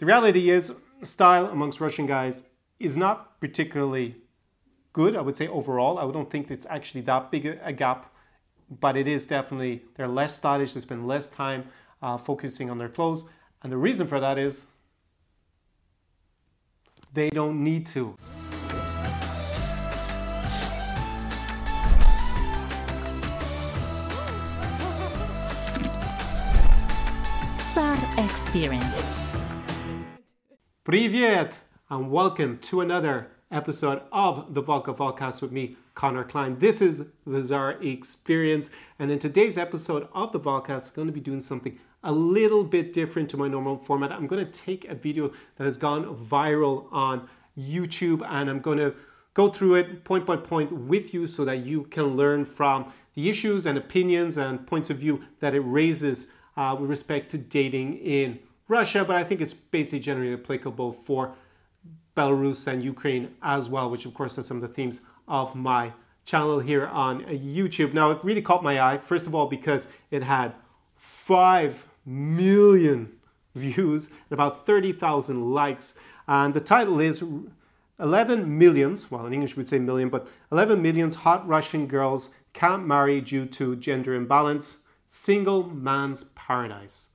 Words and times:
The 0.00 0.06
reality 0.06 0.48
is, 0.48 0.72
style 1.02 1.44
amongst 1.48 1.78
Russian 1.78 2.06
guys 2.06 2.48
is 2.78 2.96
not 2.96 3.38
particularly 3.38 4.16
good, 4.94 5.14
I 5.14 5.20
would 5.20 5.36
say 5.36 5.46
overall. 5.46 5.98
I 5.98 6.10
don't 6.10 6.30
think 6.30 6.50
it's 6.50 6.64
actually 6.70 7.02
that 7.02 7.30
big 7.30 7.44
a 7.44 7.70
gap, 7.70 8.10
but 8.80 8.96
it 8.96 9.06
is 9.06 9.26
definitely, 9.26 9.82
they're 9.96 10.08
less 10.08 10.34
stylish, 10.34 10.72
they 10.72 10.80
spend 10.80 11.06
less 11.06 11.28
time 11.28 11.66
uh, 12.00 12.16
focusing 12.16 12.70
on 12.70 12.78
their 12.78 12.88
clothes. 12.88 13.24
And 13.62 13.70
the 13.70 13.76
reason 13.76 14.06
for 14.06 14.20
that 14.20 14.38
is 14.38 14.68
they 17.12 17.28
don't 17.28 17.62
need 17.62 17.84
to. 17.88 18.16
Tsar 27.74 27.98
Experience. 28.16 29.09
Привет 30.85 31.57
and 31.89 32.11
welcome 32.11 32.59
to 32.59 32.79
another 32.79 33.31
episode 33.51 34.03
of 34.11 34.53
the 34.53 34.61
Volka 34.61 34.95
Volcast 34.95 35.41
with 35.41 35.51
me, 35.51 35.77
Connor 35.95 36.23
Klein. 36.23 36.59
This 36.59 36.79
is 36.79 37.07
the 37.25 37.41
Tsar 37.41 37.71
Experience, 37.81 38.69
and 38.99 39.09
in 39.09 39.17
today's 39.17 39.57
episode 39.57 40.07
of 40.13 40.31
the 40.31 40.39
Volcast, 40.39 40.89
I'm 40.89 40.95
going 40.95 41.07
to 41.07 41.11
be 41.11 41.19
doing 41.19 41.41
something 41.41 41.79
a 42.03 42.11
little 42.11 42.63
bit 42.63 42.93
different 42.93 43.29
to 43.31 43.37
my 43.37 43.47
normal 43.47 43.77
format. 43.77 44.11
I'm 44.11 44.27
going 44.27 44.45
to 44.45 44.51
take 44.51 44.85
a 44.85 44.93
video 44.93 45.31
that 45.55 45.63
has 45.63 45.77
gone 45.77 46.15
viral 46.15 46.85
on 46.93 47.27
YouTube 47.57 48.23
and 48.29 48.47
I'm 48.47 48.59
going 48.59 48.77
to 48.77 48.93
go 49.33 49.47
through 49.47 49.75
it 49.75 50.03
point 50.03 50.25
by 50.25 50.37
point 50.37 50.71
with 50.71 51.13
you 51.13 51.25
so 51.25 51.43
that 51.45 51.65
you 51.65 51.85
can 51.85 52.15
learn 52.15 52.45
from 52.45 52.93
the 53.15 53.27
issues 53.27 53.65
and 53.65 53.75
opinions 53.77 54.37
and 54.37 54.67
points 54.67 54.91
of 54.91 54.97
view 54.97 55.23
that 55.39 55.55
it 55.55 55.61
raises 55.61 56.27
uh, 56.55 56.75
with 56.79 56.89
respect 56.89 57.31
to 57.31 57.39
dating 57.39 57.97
in 57.97 58.39
Russia. 58.70 59.04
But 59.04 59.16
I 59.16 59.24
think 59.24 59.40
it's 59.40 59.54
basically 59.54 60.00
generally 60.00 60.32
applicable 60.32 60.92
for 60.92 61.34
Belarus 62.16 62.66
and 62.66 62.82
Ukraine 62.82 63.34
as 63.42 63.68
well, 63.68 63.90
which 63.90 64.06
of 64.06 64.14
course 64.14 64.38
are 64.38 64.42
some 64.42 64.58
of 64.58 64.62
the 64.62 64.68
themes 64.68 65.00
of 65.28 65.54
my 65.54 65.92
channel 66.24 66.60
here 66.60 66.86
on 66.86 67.22
YouTube. 67.24 67.92
Now, 67.92 68.10
it 68.10 68.22
really 68.22 68.42
caught 68.42 68.62
my 68.62 68.80
eye, 68.80 68.98
first 68.98 69.26
of 69.26 69.34
all, 69.34 69.46
because 69.46 69.88
it 70.10 70.22
had 70.22 70.54
5 70.96 71.86
million 72.06 73.12
views 73.54 74.08
and 74.08 74.32
about 74.32 74.66
30,000 74.66 75.52
likes. 75.52 75.98
And 76.28 76.54
the 76.54 76.60
title 76.60 77.00
is 77.00 77.24
11 77.98 78.58
millions, 78.58 79.10
well, 79.10 79.26
in 79.26 79.34
English 79.34 79.56
we'd 79.56 79.68
say 79.68 79.78
million, 79.78 80.08
but 80.08 80.28
11 80.52 80.80
millions 80.80 81.16
hot 81.16 81.46
Russian 81.46 81.86
girls 81.86 82.30
can't 82.52 82.86
marry 82.86 83.20
due 83.20 83.46
to 83.46 83.76
gender 83.76 84.14
imbalance. 84.14 84.78
Single 85.08 85.68
man's 85.68 86.24
paradise. 86.24 87.09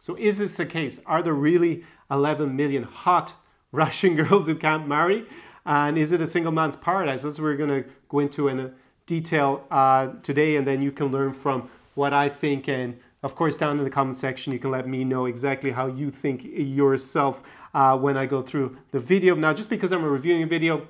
So, 0.00 0.16
is 0.16 0.38
this 0.38 0.56
the 0.56 0.64
case? 0.64 0.98
Are 1.04 1.22
there 1.22 1.34
really 1.34 1.84
11 2.10 2.56
million 2.56 2.84
hot 2.84 3.34
Russian 3.72 4.16
girls 4.16 4.48
who 4.48 4.54
can't 4.54 4.88
marry? 4.88 5.26
And 5.66 5.98
is 5.98 6.10
it 6.12 6.22
a 6.22 6.26
single 6.26 6.52
man's 6.52 6.74
paradise? 6.74 7.22
That's 7.22 7.38
what 7.38 7.44
we're 7.44 7.56
going 7.56 7.84
to 7.84 7.88
go 8.08 8.18
into 8.18 8.48
in 8.48 8.72
detail 9.04 9.64
uh, 9.70 10.08
today, 10.22 10.56
and 10.56 10.66
then 10.66 10.80
you 10.80 10.90
can 10.90 11.08
learn 11.08 11.34
from 11.34 11.68
what 11.94 12.14
I 12.14 12.30
think. 12.30 12.66
And 12.66 12.98
of 13.22 13.34
course, 13.34 13.58
down 13.58 13.78
in 13.78 13.84
the 13.84 13.90
comment 13.90 14.16
section, 14.16 14.54
you 14.54 14.58
can 14.58 14.70
let 14.70 14.88
me 14.88 15.04
know 15.04 15.26
exactly 15.26 15.70
how 15.70 15.86
you 15.86 16.08
think 16.08 16.44
yourself 16.44 17.42
uh, 17.74 17.96
when 17.98 18.16
I 18.16 18.24
go 18.24 18.40
through 18.40 18.78
the 18.92 18.98
video. 18.98 19.34
Now, 19.34 19.52
just 19.52 19.68
because 19.68 19.92
I'm 19.92 20.02
reviewing 20.02 20.42
a 20.42 20.46
video, 20.46 20.88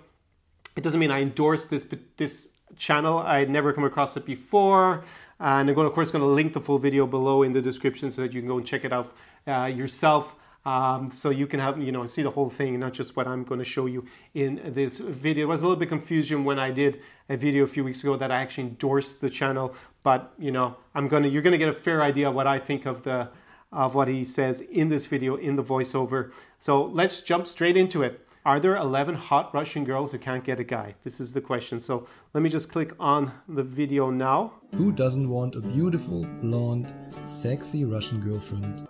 it 0.77 0.85
doesn't 0.85 1.01
mean 1.01 1.11
I 1.11 1.21
endorse 1.21 1.67
this 1.67 1.85
this 2.17 2.51
channel. 2.77 3.19
I 3.19 3.41
had 3.41 3.51
never 3.51 3.73
come 3.73 3.85
across 3.85 4.17
it 4.17 4.25
before. 4.25 5.03
And 5.41 5.71
I'm 5.71 5.75
going, 5.75 5.87
of 5.87 5.95
course, 5.95 6.11
going 6.11 6.23
to 6.23 6.29
link 6.29 6.53
the 6.53 6.61
full 6.61 6.79
video 6.79 7.07
below 7.07 7.43
in 7.43 7.53
the 7.53 7.63
description 7.63 8.11
so 8.11 8.23
that 8.23 8.35
you 8.35 8.43
can 8.43 8.49
go 8.49 8.59
and 8.59 8.67
check 8.67 8.85
it 8.85 8.93
out 8.93 9.15
uh, 9.49 9.65
yourself. 9.65 10.37
Um, 10.67 11.11
so 11.11 11.31
you 11.31 11.47
can 11.47 11.59
have 11.59 11.81
you 11.81 11.91
know 11.91 12.05
see 12.05 12.21
the 12.21 12.31
whole 12.31 12.51
thing, 12.51 12.79
not 12.79 12.93
just 12.93 13.17
what 13.17 13.27
I'm 13.27 13.45
going 13.45 13.61
to 13.61 13.65
show 13.65 13.87
you 13.87 14.05
in 14.35 14.61
this 14.63 14.99
video. 14.99 15.45
It 15.45 15.49
was 15.49 15.63
a 15.63 15.65
little 15.65 15.81
bit 15.81 15.89
confusion 15.89 16.45
when 16.45 16.59
I 16.59 16.71
did 16.71 17.01
a 17.31 17.37
video 17.39 17.65
a 17.65 17.67
few 17.67 17.83
weeks 17.83 18.03
ago 18.03 18.15
that 18.17 18.31
I 18.31 18.43
actually 18.43 18.65
endorsed 18.65 19.23
the 19.23 19.31
channel, 19.31 19.75
but 20.03 20.35
you 20.39 20.51
know 20.51 20.77
I'm 20.95 21.09
gonna 21.09 21.29
you're 21.29 21.41
gonna 21.41 21.57
get 21.57 21.71
a 21.71 21.73
fair 21.73 22.03
idea 22.03 22.29
of 22.29 22.35
what 22.35 22.47
I 22.47 22.59
think 22.59 22.85
of 22.85 23.05
the 23.05 23.31
of 23.73 23.95
what 23.95 24.09
he 24.09 24.23
says 24.23 24.61
in 24.61 24.91
this 24.91 25.07
video 25.07 25.37
in 25.37 25.57
the 25.57 25.65
voiceover. 25.65 26.31
So 26.59 26.85
let's 26.85 27.23
jump 27.23 27.47
straight 27.47 27.79
into 27.79 28.03
it. 28.03 28.27
Are 28.43 28.59
there 28.59 28.75
11 28.75 29.17
hot 29.17 29.53
Russian 29.53 29.85
girls 29.85 30.13
who 30.13 30.19
can't 30.19 30.43
get 30.43 30.59
a 30.59 30.65
guy? 30.65 30.95
This 31.03 31.21
is 31.21 31.35
the 31.35 31.43
question. 31.43 31.79
So 31.79 32.07
let 32.33 32.43
me 32.43 32.49
just 32.49 32.73
click 32.73 32.95
on 32.99 33.33
the 33.47 33.63
video 33.63 34.09
now. 34.09 34.55
Who 34.77 34.93
doesn't 34.93 35.29
want 35.29 35.57
a 35.57 35.61
beautiful, 35.61 36.25
blonde, 36.41 36.91
sexy 37.27 37.85
Russian 37.85 38.19
girlfriend? 38.19 38.89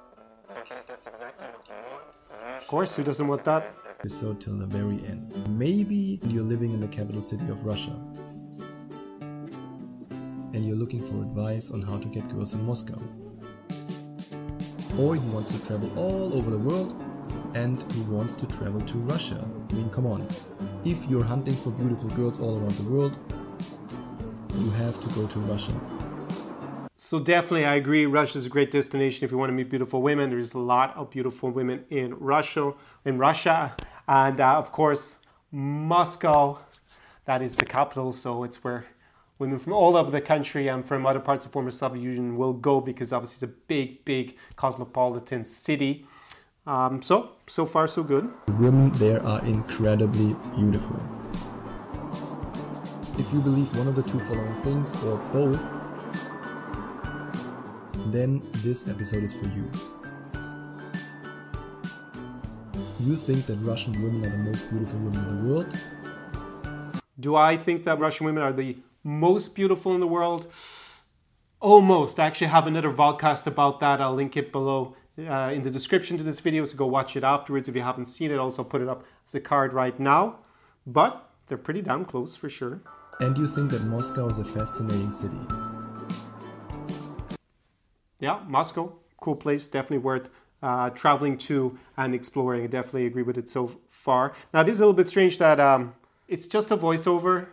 Of 2.60 2.68
course, 2.68 2.94
who 2.94 3.02
doesn't 3.02 3.26
want 3.26 3.42
that? 3.42 3.74
So 4.06 4.34
till 4.34 4.56
the 4.56 4.66
very 4.66 5.04
end. 5.04 5.34
Maybe 5.48 6.20
you're 6.22 6.44
living 6.44 6.70
in 6.70 6.80
the 6.80 6.86
capital 6.86 7.22
city 7.22 7.48
of 7.48 7.64
Russia 7.64 7.98
and 10.52 10.64
you're 10.64 10.76
looking 10.76 11.00
for 11.00 11.22
advice 11.22 11.72
on 11.72 11.82
how 11.82 11.98
to 11.98 12.06
get 12.06 12.28
girls 12.28 12.54
in 12.54 12.64
Moscow. 12.64 13.02
Or 14.96 15.16
he 15.16 15.20
wants 15.30 15.50
to 15.58 15.66
travel 15.66 15.90
all 15.98 16.34
over 16.34 16.52
the 16.52 16.58
world 16.58 16.94
and 17.54 17.82
who 17.92 18.02
wants 18.14 18.34
to 18.36 18.46
travel 18.46 18.80
to 18.80 18.98
Russia. 18.98 19.44
I 19.70 19.72
mean, 19.72 19.90
come 19.90 20.06
on. 20.06 20.26
If 20.84 21.04
you're 21.08 21.24
hunting 21.24 21.54
for 21.54 21.70
beautiful 21.70 22.08
girls 22.10 22.40
all 22.40 22.58
around 22.58 22.72
the 22.72 22.90
world, 22.90 23.16
you 24.56 24.70
have 24.70 25.00
to 25.00 25.08
go 25.14 25.26
to 25.26 25.38
Russia. 25.40 25.72
So 26.96 27.18
definitely, 27.18 27.64
I 27.64 27.76
agree. 27.76 28.06
Russia 28.06 28.38
is 28.38 28.46
a 28.46 28.48
great 28.48 28.70
destination 28.70 29.24
if 29.24 29.32
you 29.32 29.38
want 29.38 29.50
to 29.50 29.54
meet 29.54 29.70
beautiful 29.70 30.02
women. 30.02 30.30
There's 30.30 30.54
a 30.54 30.58
lot 30.58 30.96
of 30.96 31.10
beautiful 31.10 31.50
women 31.50 31.84
in 31.90 32.14
Russia, 32.14 32.74
in 33.04 33.18
Russia, 33.18 33.74
and 34.06 34.40
uh, 34.40 34.58
of 34.58 34.70
course, 34.70 35.24
Moscow. 35.50 36.58
That 37.24 37.42
is 37.42 37.56
the 37.56 37.64
capital, 37.64 38.12
so 38.12 38.44
it's 38.44 38.62
where 38.62 38.86
women 39.38 39.58
from 39.58 39.72
all 39.72 39.96
over 39.96 40.10
the 40.10 40.20
country 40.20 40.68
and 40.68 40.84
from 40.84 41.06
other 41.06 41.18
parts 41.18 41.46
of 41.46 41.52
former 41.52 41.70
Soviet 41.70 42.02
Union 42.02 42.36
will 42.36 42.52
go 42.52 42.80
because 42.80 43.12
obviously 43.12 43.46
it's 43.46 43.54
a 43.54 43.56
big, 43.66 44.04
big 44.04 44.36
cosmopolitan 44.54 45.44
city. 45.44 46.06
Um, 46.66 47.00
so, 47.02 47.30
so 47.46 47.64
far 47.64 47.86
so 47.86 48.02
good. 48.02 48.30
The 48.46 48.52
women 48.52 48.90
there 48.92 49.24
are 49.24 49.44
incredibly 49.44 50.36
beautiful. 50.54 51.00
If 53.18 53.32
you 53.32 53.40
believe 53.40 53.74
one 53.76 53.88
of 53.88 53.96
the 53.96 54.02
two 54.02 54.18
following 54.20 54.54
things 54.62 54.92
or 55.04 55.16
both, 55.32 55.60
then 58.12 58.42
this 58.56 58.88
episode 58.88 59.24
is 59.24 59.32
for 59.32 59.46
you. 59.48 59.70
You 63.00 63.16
think 63.16 63.46
that 63.46 63.56
Russian 63.56 63.92
women 64.02 64.26
are 64.26 64.30
the 64.30 64.50
most 64.50 64.70
beautiful 64.70 64.98
women 64.98 65.28
in 65.28 65.42
the 65.42 65.48
world? 65.48 65.74
Do 67.18 67.36
I 67.36 67.56
think 67.56 67.84
that 67.84 67.98
Russian 67.98 68.26
women 68.26 68.42
are 68.42 68.52
the 68.52 68.76
most 69.02 69.54
beautiful 69.54 69.94
in 69.94 70.00
the 70.00 70.06
world? 70.06 70.46
Almost. 71.60 72.20
I 72.20 72.26
actually 72.26 72.48
have 72.48 72.66
another 72.66 72.92
vodcast 72.92 73.46
about 73.46 73.80
that. 73.80 74.00
I'll 74.00 74.14
link 74.14 74.36
it 74.36 74.52
below 74.52 74.96
uh, 75.28 75.50
in 75.50 75.62
the 75.62 75.70
description 75.70 76.16
to 76.18 76.22
this 76.22 76.40
video, 76.40 76.64
so 76.64 76.76
go 76.76 76.86
watch 76.86 77.16
it 77.16 77.24
afterwards 77.24 77.68
if 77.68 77.74
you 77.74 77.82
haven't 77.82 78.06
seen 78.06 78.30
it. 78.30 78.38
Also 78.38 78.64
put 78.64 78.80
it 78.80 78.88
up 78.88 79.04
as 79.26 79.34
a 79.34 79.40
card 79.40 79.72
right 79.72 79.98
now. 79.98 80.38
But 80.86 81.30
they're 81.46 81.58
pretty 81.58 81.82
damn 81.82 82.04
close 82.04 82.36
for 82.36 82.48
sure. 82.48 82.80
And 83.20 83.36
you 83.36 83.46
think 83.46 83.70
that 83.72 83.82
Moscow 83.84 84.28
is 84.28 84.38
a 84.38 84.44
fascinating 84.44 85.10
city? 85.10 85.36
Yeah, 88.18 88.40
Moscow, 88.46 88.92
cool 89.20 89.36
place, 89.36 89.66
definitely 89.66 89.98
worth 89.98 90.30
uh, 90.62 90.90
traveling 90.90 91.38
to 91.38 91.78
and 91.96 92.14
exploring. 92.14 92.64
I 92.64 92.66
definitely 92.66 93.06
agree 93.06 93.22
with 93.22 93.38
it 93.38 93.48
so 93.48 93.78
far. 93.88 94.32
Now, 94.52 94.60
it 94.60 94.68
is 94.68 94.80
a 94.80 94.82
little 94.82 94.94
bit 94.94 95.08
strange 95.08 95.38
that 95.38 95.58
um, 95.58 95.94
it's 96.28 96.46
just 96.46 96.70
a 96.70 96.76
voiceover, 96.76 97.48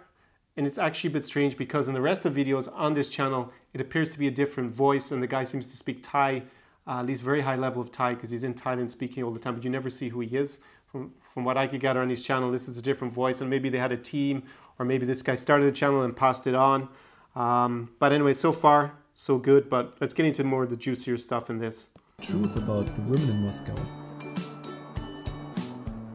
and 0.56 0.66
it's 0.66 0.78
actually 0.78 1.10
a 1.12 1.14
bit 1.14 1.26
strange 1.26 1.58
because 1.58 1.88
in 1.88 1.94
the 1.94 2.02
rest 2.02 2.26
of 2.26 2.34
the 2.34 2.44
videos 2.44 2.72
on 2.74 2.94
this 2.94 3.08
channel, 3.08 3.52
it 3.74 3.82
appears 3.82 4.10
to 4.12 4.20
be 4.20 4.28
a 4.28 4.32
different 4.32 4.74
voice, 4.74 5.12
and 5.12 5.24
the 5.24 5.28
guy 5.28 5.44
seems 5.44 5.68
to 5.68 5.78
speak 5.78 6.00
Thai, 6.04 6.44
uh, 6.88 7.00
at 7.00 7.06
least 7.06 7.22
very 7.22 7.42
high 7.42 7.56
level 7.56 7.82
of 7.82 7.92
Thai, 7.92 8.14
because 8.14 8.30
he's 8.30 8.44
in 8.44 8.54
Thailand 8.54 8.90
speaking 8.90 9.24
all 9.24 9.32
the 9.32 9.40
time, 9.40 9.56
but 9.56 9.64
you 9.64 9.70
never 9.70 9.90
see 9.90 10.10
who 10.10 10.22
he 10.22 10.38
is. 10.38 10.60
From, 10.92 11.12
from 11.20 11.44
what 11.44 11.58
I 11.58 11.68
could 11.68 11.82
gather 11.82 12.02
on 12.02 12.10
his 12.10 12.22
channel, 12.22 12.50
this 12.50 12.68
is 12.68 12.78
a 12.78 12.82
different 12.82 13.14
voice, 13.14 13.42
and 13.42 13.50
maybe 13.50 13.70
they 13.70 13.78
had 13.78 13.92
a 13.92 13.98
team, 13.98 14.44
or 14.80 14.86
maybe 14.86 15.06
this 15.06 15.22
guy 15.22 15.36
started 15.36 15.66
the 15.66 15.72
channel 15.72 16.04
and 16.04 16.16
passed 16.16 16.48
it 16.48 16.56
on. 16.56 16.88
Um, 17.36 17.90
but 18.00 18.14
anyway, 18.14 18.34
so 18.34 18.52
far, 18.52 18.94
so 19.12 19.38
good, 19.38 19.70
but 19.70 19.98
let's 20.00 20.14
get 20.14 20.26
into 20.26 20.44
more 20.44 20.64
of 20.64 20.70
the 20.70 20.78
juicier 20.78 21.18
stuff 21.18 21.50
in 21.50 21.60
this. 21.60 21.90
Truth 22.22 22.56
about 22.56 22.86
the 22.96 23.02
women 23.02 23.30
in 23.30 23.46
Moscow. 23.46 23.76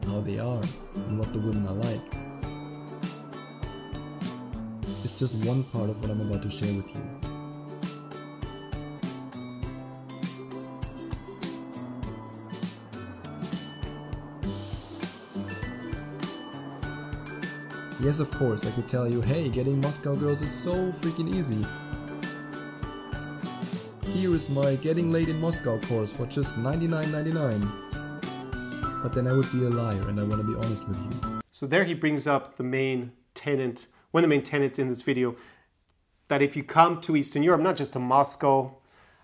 How 0.07 0.21
they 0.21 0.39
are, 0.39 0.61
and 0.95 1.19
what 1.19 1.31
the 1.33 1.39
women 1.39 1.67
are 1.67 1.75
like. 1.75 2.01
It's 5.03 5.13
just 5.13 5.35
one 5.45 5.63
part 5.65 5.89
of 5.89 6.01
what 6.01 6.09
I'm 6.09 6.21
about 6.21 6.41
to 6.43 6.49
share 6.49 6.73
with 6.73 6.89
you. 6.95 7.32
Yes, 18.03 18.19
of 18.19 18.29
course, 18.31 18.65
I 18.65 18.71
could 18.71 18.89
tell 18.89 19.07
you, 19.07 19.21
hey, 19.21 19.47
getting 19.47 19.79
Moscow 19.79 20.13
girls 20.13 20.41
is 20.41 20.51
so 20.51 20.91
freaking 20.99 21.33
easy. 21.33 21.65
Here 24.11 24.35
is 24.35 24.49
my 24.49 24.75
Getting 24.75 25.09
Laid 25.09 25.29
in 25.29 25.39
Moscow 25.39 25.79
course 25.79 26.11
for 26.11 26.25
just 26.25 26.57
$99.99. 26.57 29.01
but 29.01 29.13
then 29.13 29.25
I 29.25 29.31
would 29.31 29.49
be 29.53 29.59
a 29.59 29.69
liar 29.69 30.09
and 30.09 30.19
I 30.19 30.23
want 30.23 30.41
to 30.41 30.47
be 30.47 30.53
honest 30.53 30.85
with 30.85 30.97
you. 30.97 31.39
So 31.51 31.65
there 31.65 31.85
he 31.85 31.93
brings 31.93 32.27
up 32.27 32.57
the 32.57 32.63
main 32.63 33.13
tenant, 33.35 33.87
one 34.11 34.21
of 34.21 34.29
the 34.29 34.35
main 34.35 34.43
tenants 34.43 34.79
in 34.79 34.89
this 34.89 35.01
video, 35.01 35.37
that 36.27 36.41
if 36.41 36.57
you 36.57 36.63
come 36.63 36.99
to 37.01 37.15
Eastern 37.15 37.41
Europe, 37.41 37.61
not 37.61 37.77
just 37.77 37.93
to 37.93 37.99
Moscow, 37.99 38.75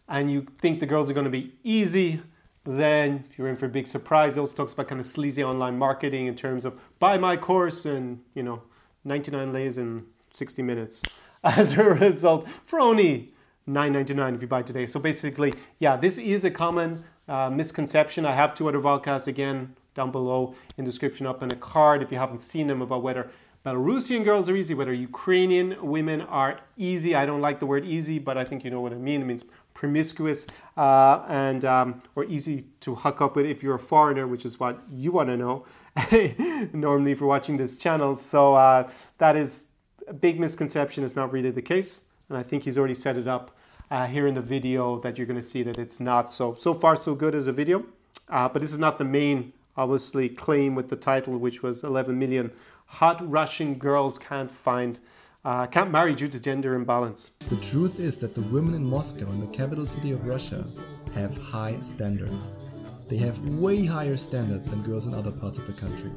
and 0.07 0.31
you 0.31 0.45
think 0.57 0.79
the 0.79 0.85
girls 0.85 1.09
are 1.09 1.13
going 1.13 1.25
to 1.25 1.29
be 1.29 1.55
easy, 1.65 2.21
then 2.63 3.25
you're 3.37 3.49
in 3.49 3.57
for 3.57 3.65
a 3.65 3.69
big 3.69 3.87
surprise. 3.87 4.35
He 4.35 4.39
also 4.39 4.55
talks 4.55 4.71
about 4.71 4.87
kind 4.87 5.01
of 5.01 5.07
sleazy 5.07 5.43
online 5.43 5.77
marketing 5.77 6.27
in 6.27 6.35
terms 6.35 6.63
of 6.63 6.79
buy 6.99 7.17
my 7.17 7.35
course 7.35 7.85
and, 7.85 8.21
you 8.33 8.43
know, 8.43 8.63
99 9.09 9.51
lays 9.51 9.77
in 9.77 10.05
60 10.31 10.61
minutes 10.61 11.01
as 11.43 11.77
a 11.77 11.83
result 11.83 12.47
for 12.65 12.79
only 12.79 13.29
9.99 13.67 14.35
if 14.35 14.41
you 14.41 14.47
buy 14.47 14.61
today. 14.61 14.85
So 14.85 14.99
basically, 14.99 15.53
yeah, 15.79 15.97
this 15.97 16.17
is 16.17 16.45
a 16.45 16.51
common 16.51 17.03
uh, 17.27 17.49
misconception. 17.49 18.25
I 18.25 18.35
have 18.35 18.53
two 18.53 18.69
other 18.69 18.79
vodcasts 18.79 19.27
again 19.27 19.75
down 19.95 20.11
below 20.11 20.55
in 20.77 20.85
the 20.85 20.91
description 20.91 21.25
up 21.25 21.43
in 21.43 21.51
a 21.51 21.55
card 21.55 22.01
if 22.03 22.11
you 22.11 22.17
haven't 22.17 22.39
seen 22.39 22.67
them 22.67 22.81
about 22.81 23.03
whether 23.03 23.29
Belarusian 23.65 24.23
girls 24.23 24.47
are 24.47 24.55
easy, 24.55 24.73
whether 24.73 24.93
Ukrainian 24.93 25.75
women 25.81 26.21
are 26.21 26.61
easy. 26.77 27.13
I 27.15 27.25
don't 27.25 27.41
like 27.41 27.59
the 27.59 27.65
word 27.65 27.85
easy, 27.85 28.17
but 28.17 28.37
I 28.37 28.45
think 28.45 28.63
you 28.63 28.71
know 28.71 28.79
what 28.79 28.93
I 28.93 28.97
mean. 28.97 29.21
It 29.21 29.25
means 29.25 29.43
promiscuous 29.73 30.47
uh, 30.77 31.25
and 31.27 31.65
um, 31.65 31.99
or 32.15 32.23
easy 32.25 32.65
to 32.81 32.95
hook 32.95 33.21
up 33.21 33.35
with 33.35 33.45
if 33.45 33.61
you're 33.61 33.75
a 33.75 33.79
foreigner, 33.79 34.27
which 34.27 34.45
is 34.45 34.59
what 34.59 34.79
you 34.89 35.11
want 35.11 35.29
to 35.29 35.35
know 35.35 35.65
normally 36.73 37.15
for 37.15 37.25
watching 37.25 37.57
this 37.57 37.77
channel. 37.77 38.15
So 38.15 38.55
uh, 38.55 38.89
that 39.17 39.35
is 39.35 39.67
a 40.07 40.13
big 40.13 40.39
misconception. 40.39 41.03
It's 41.03 41.15
not 41.15 41.31
really 41.31 41.51
the 41.51 41.61
case, 41.61 42.01
and 42.29 42.37
I 42.37 42.43
think 42.43 42.63
he's 42.63 42.77
already 42.77 42.93
set 42.93 43.17
it 43.17 43.27
up 43.27 43.55
uh, 43.91 44.07
here 44.07 44.27
in 44.27 44.33
the 44.33 44.41
video 44.41 44.99
that 44.99 45.17
you're 45.17 45.27
going 45.27 45.39
to 45.39 45.47
see 45.47 45.63
that 45.63 45.77
it's 45.77 45.99
not. 45.99 46.31
So 46.31 46.53
so 46.55 46.73
far 46.73 46.95
so 46.95 47.15
good 47.15 47.35
as 47.35 47.47
a 47.47 47.53
video, 47.53 47.85
uh, 48.29 48.49
but 48.49 48.59
this 48.61 48.73
is 48.73 48.79
not 48.79 48.97
the 48.97 49.05
main 49.05 49.53
obviously 49.79 50.27
claim 50.27 50.75
with 50.75 50.89
the 50.89 50.95
title, 50.95 51.37
which 51.37 51.63
was 51.63 51.83
11 51.83 52.19
million 52.19 52.51
hot 52.85 53.27
Russian 53.29 53.75
girls 53.75 54.17
can't 54.17 54.51
find, 54.51 54.99
uh, 55.45 55.67
can't 55.67 55.91
marry 55.91 56.13
due 56.13 56.27
to 56.27 56.39
gender 56.39 56.73
imbalance. 56.75 57.31
The 57.49 57.55
truth 57.57 57.99
is 57.99 58.17
that 58.17 58.35
the 58.35 58.41
women 58.41 58.73
in 58.73 58.83
Moscow, 58.83 59.29
in 59.29 59.39
the 59.39 59.47
capital 59.47 59.85
city 59.85 60.11
of 60.11 60.25
Russia, 60.27 60.65
have 61.13 61.37
high 61.37 61.79
standards. 61.79 62.61
They 63.09 63.17
have 63.17 63.39
way 63.39 63.85
higher 63.85 64.17
standards 64.17 64.69
than 64.69 64.83
girls 64.83 65.07
in 65.07 65.15
other 65.15 65.31
parts 65.31 65.57
of 65.57 65.65
the 65.65 65.73
country. 65.73 66.11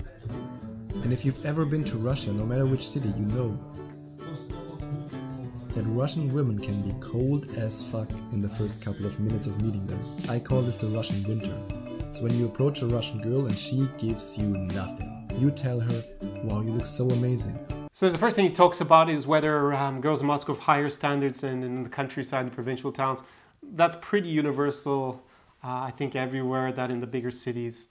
And 1.02 1.10
if 1.10 1.24
you've 1.24 1.42
ever 1.46 1.64
been 1.64 1.84
to 1.84 1.96
Russia, 1.96 2.30
no 2.34 2.44
matter 2.44 2.66
which 2.66 2.86
city, 2.86 3.08
you 3.16 3.24
know 3.24 3.58
that 5.68 5.84
Russian 5.84 6.30
women 6.34 6.58
can 6.58 6.82
be 6.82 6.94
cold 7.00 7.48
as 7.56 7.82
fuck 7.82 8.10
in 8.32 8.42
the 8.42 8.48
first 8.48 8.82
couple 8.82 9.06
of 9.06 9.18
minutes 9.18 9.46
of 9.46 9.62
meeting 9.62 9.86
them. 9.86 10.16
I 10.28 10.38
call 10.38 10.60
this 10.60 10.76
the 10.76 10.88
Russian 10.88 11.22
winter. 11.26 11.56
It's 12.10 12.20
when 12.20 12.38
you 12.38 12.44
approach 12.44 12.82
a 12.82 12.86
Russian 12.86 13.22
girl 13.22 13.46
and 13.46 13.56
she 13.56 13.88
gives 13.96 14.36
you 14.36 14.48
nothing. 14.48 15.26
You 15.38 15.50
tell 15.50 15.80
her, 15.80 16.04
wow, 16.44 16.60
you 16.60 16.72
look 16.72 16.86
so 16.86 17.08
amazing. 17.08 17.58
So 17.94 18.10
the 18.10 18.18
first 18.18 18.36
thing 18.36 18.44
he 18.44 18.52
talks 18.52 18.82
about 18.82 19.08
is 19.08 19.26
whether 19.26 19.72
um, 19.72 20.02
girls 20.02 20.20
in 20.20 20.26
Moscow 20.26 20.52
have 20.52 20.62
higher 20.64 20.90
standards 20.90 21.40
than 21.40 21.62
in 21.62 21.84
the 21.84 21.88
countryside 21.88 22.42
and 22.42 22.52
provincial 22.52 22.92
towns. 22.92 23.22
That's 23.62 23.96
pretty 24.02 24.28
universal, 24.28 25.24
uh, 25.64 25.88
I 25.88 25.92
think, 25.96 26.16
everywhere. 26.16 26.72
That 26.72 26.90
in 26.90 27.00
the 27.00 27.06
bigger 27.06 27.30
cities, 27.30 27.88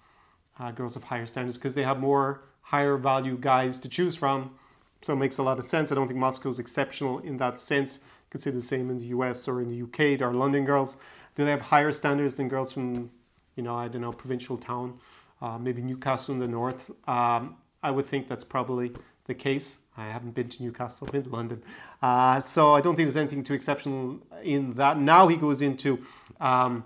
uh, 0.60 0.72
girls 0.72 0.94
have 0.96 1.06
higher 1.06 1.26
standards 1.26 1.58
because 1.58 1.74
they 1.74 1.84
have 1.84 2.00
more 2.00 2.44
higher 2.62 2.98
value 2.98 3.38
guys 3.38 3.80
to 3.80 3.90
choose 3.90 4.16
from. 4.16 4.56
So 5.02 5.14
it 5.14 5.18
makes 5.18 5.38
a 5.38 5.44
lot 5.44 5.58
of 5.58 5.64
sense. 5.64 5.92
I 5.92 5.96
don't 5.96 6.08
think 6.08 6.20
Moscow 6.20 6.50
is 6.50 6.60
exceptional 6.60 7.20
in 7.20 7.38
that 7.38 7.60
sense. 7.60 7.96
You 7.96 8.30
could 8.32 8.42
say 8.42 8.52
the 8.52 8.62
same 8.62 8.90
in 8.90 9.00
the 9.00 9.06
US 9.06 9.48
or 9.48 9.62
in 9.62 9.70
the 9.70 9.82
UK. 9.82 10.20
There 10.20 10.30
are 10.30 10.34
London 10.34 10.64
girls. 10.64 10.98
Do 11.36 11.44
they 11.44 11.52
have 11.52 11.62
higher 11.62 11.92
standards 11.92 12.36
than 12.36 12.50
girls 12.50 12.72
from, 12.72 13.10
you 13.56 13.64
know, 13.64 13.76
I 13.76 13.88
don't 13.88 14.02
know, 14.02 14.12
provincial 14.12 14.58
town? 14.58 15.00
uh, 15.42 15.58
maybe 15.58 15.82
Newcastle 15.82 16.36
in 16.36 16.40
the 16.40 16.48
north. 16.48 16.92
Um, 17.08 17.56
I 17.84 17.92
would 17.92 18.06
think 18.06 18.28
that's 18.28 18.44
probably 18.44 18.92
the 19.26 19.34
case. 19.34 19.80
I 19.98 20.08
haven't 20.08 20.32
been 20.32 20.50
to 20.50 20.64
Newcastle, 20.64 21.08
I've 21.08 21.14
been 21.14 21.24
to 21.24 21.30
London. 21.30 21.64
Uh, 22.02 22.40
so 22.40 22.76
I 22.76 22.82
don't 22.82 22.96
think 22.96 23.08
there's 23.08 23.18
anything 23.18 23.44
too 23.44 23.54
exceptional 23.54 24.20
in 24.44 24.74
that. 24.76 25.00
Now 25.00 25.28
he 25.28 25.36
goes 25.36 25.62
into 25.62 26.04
um, 26.40 26.86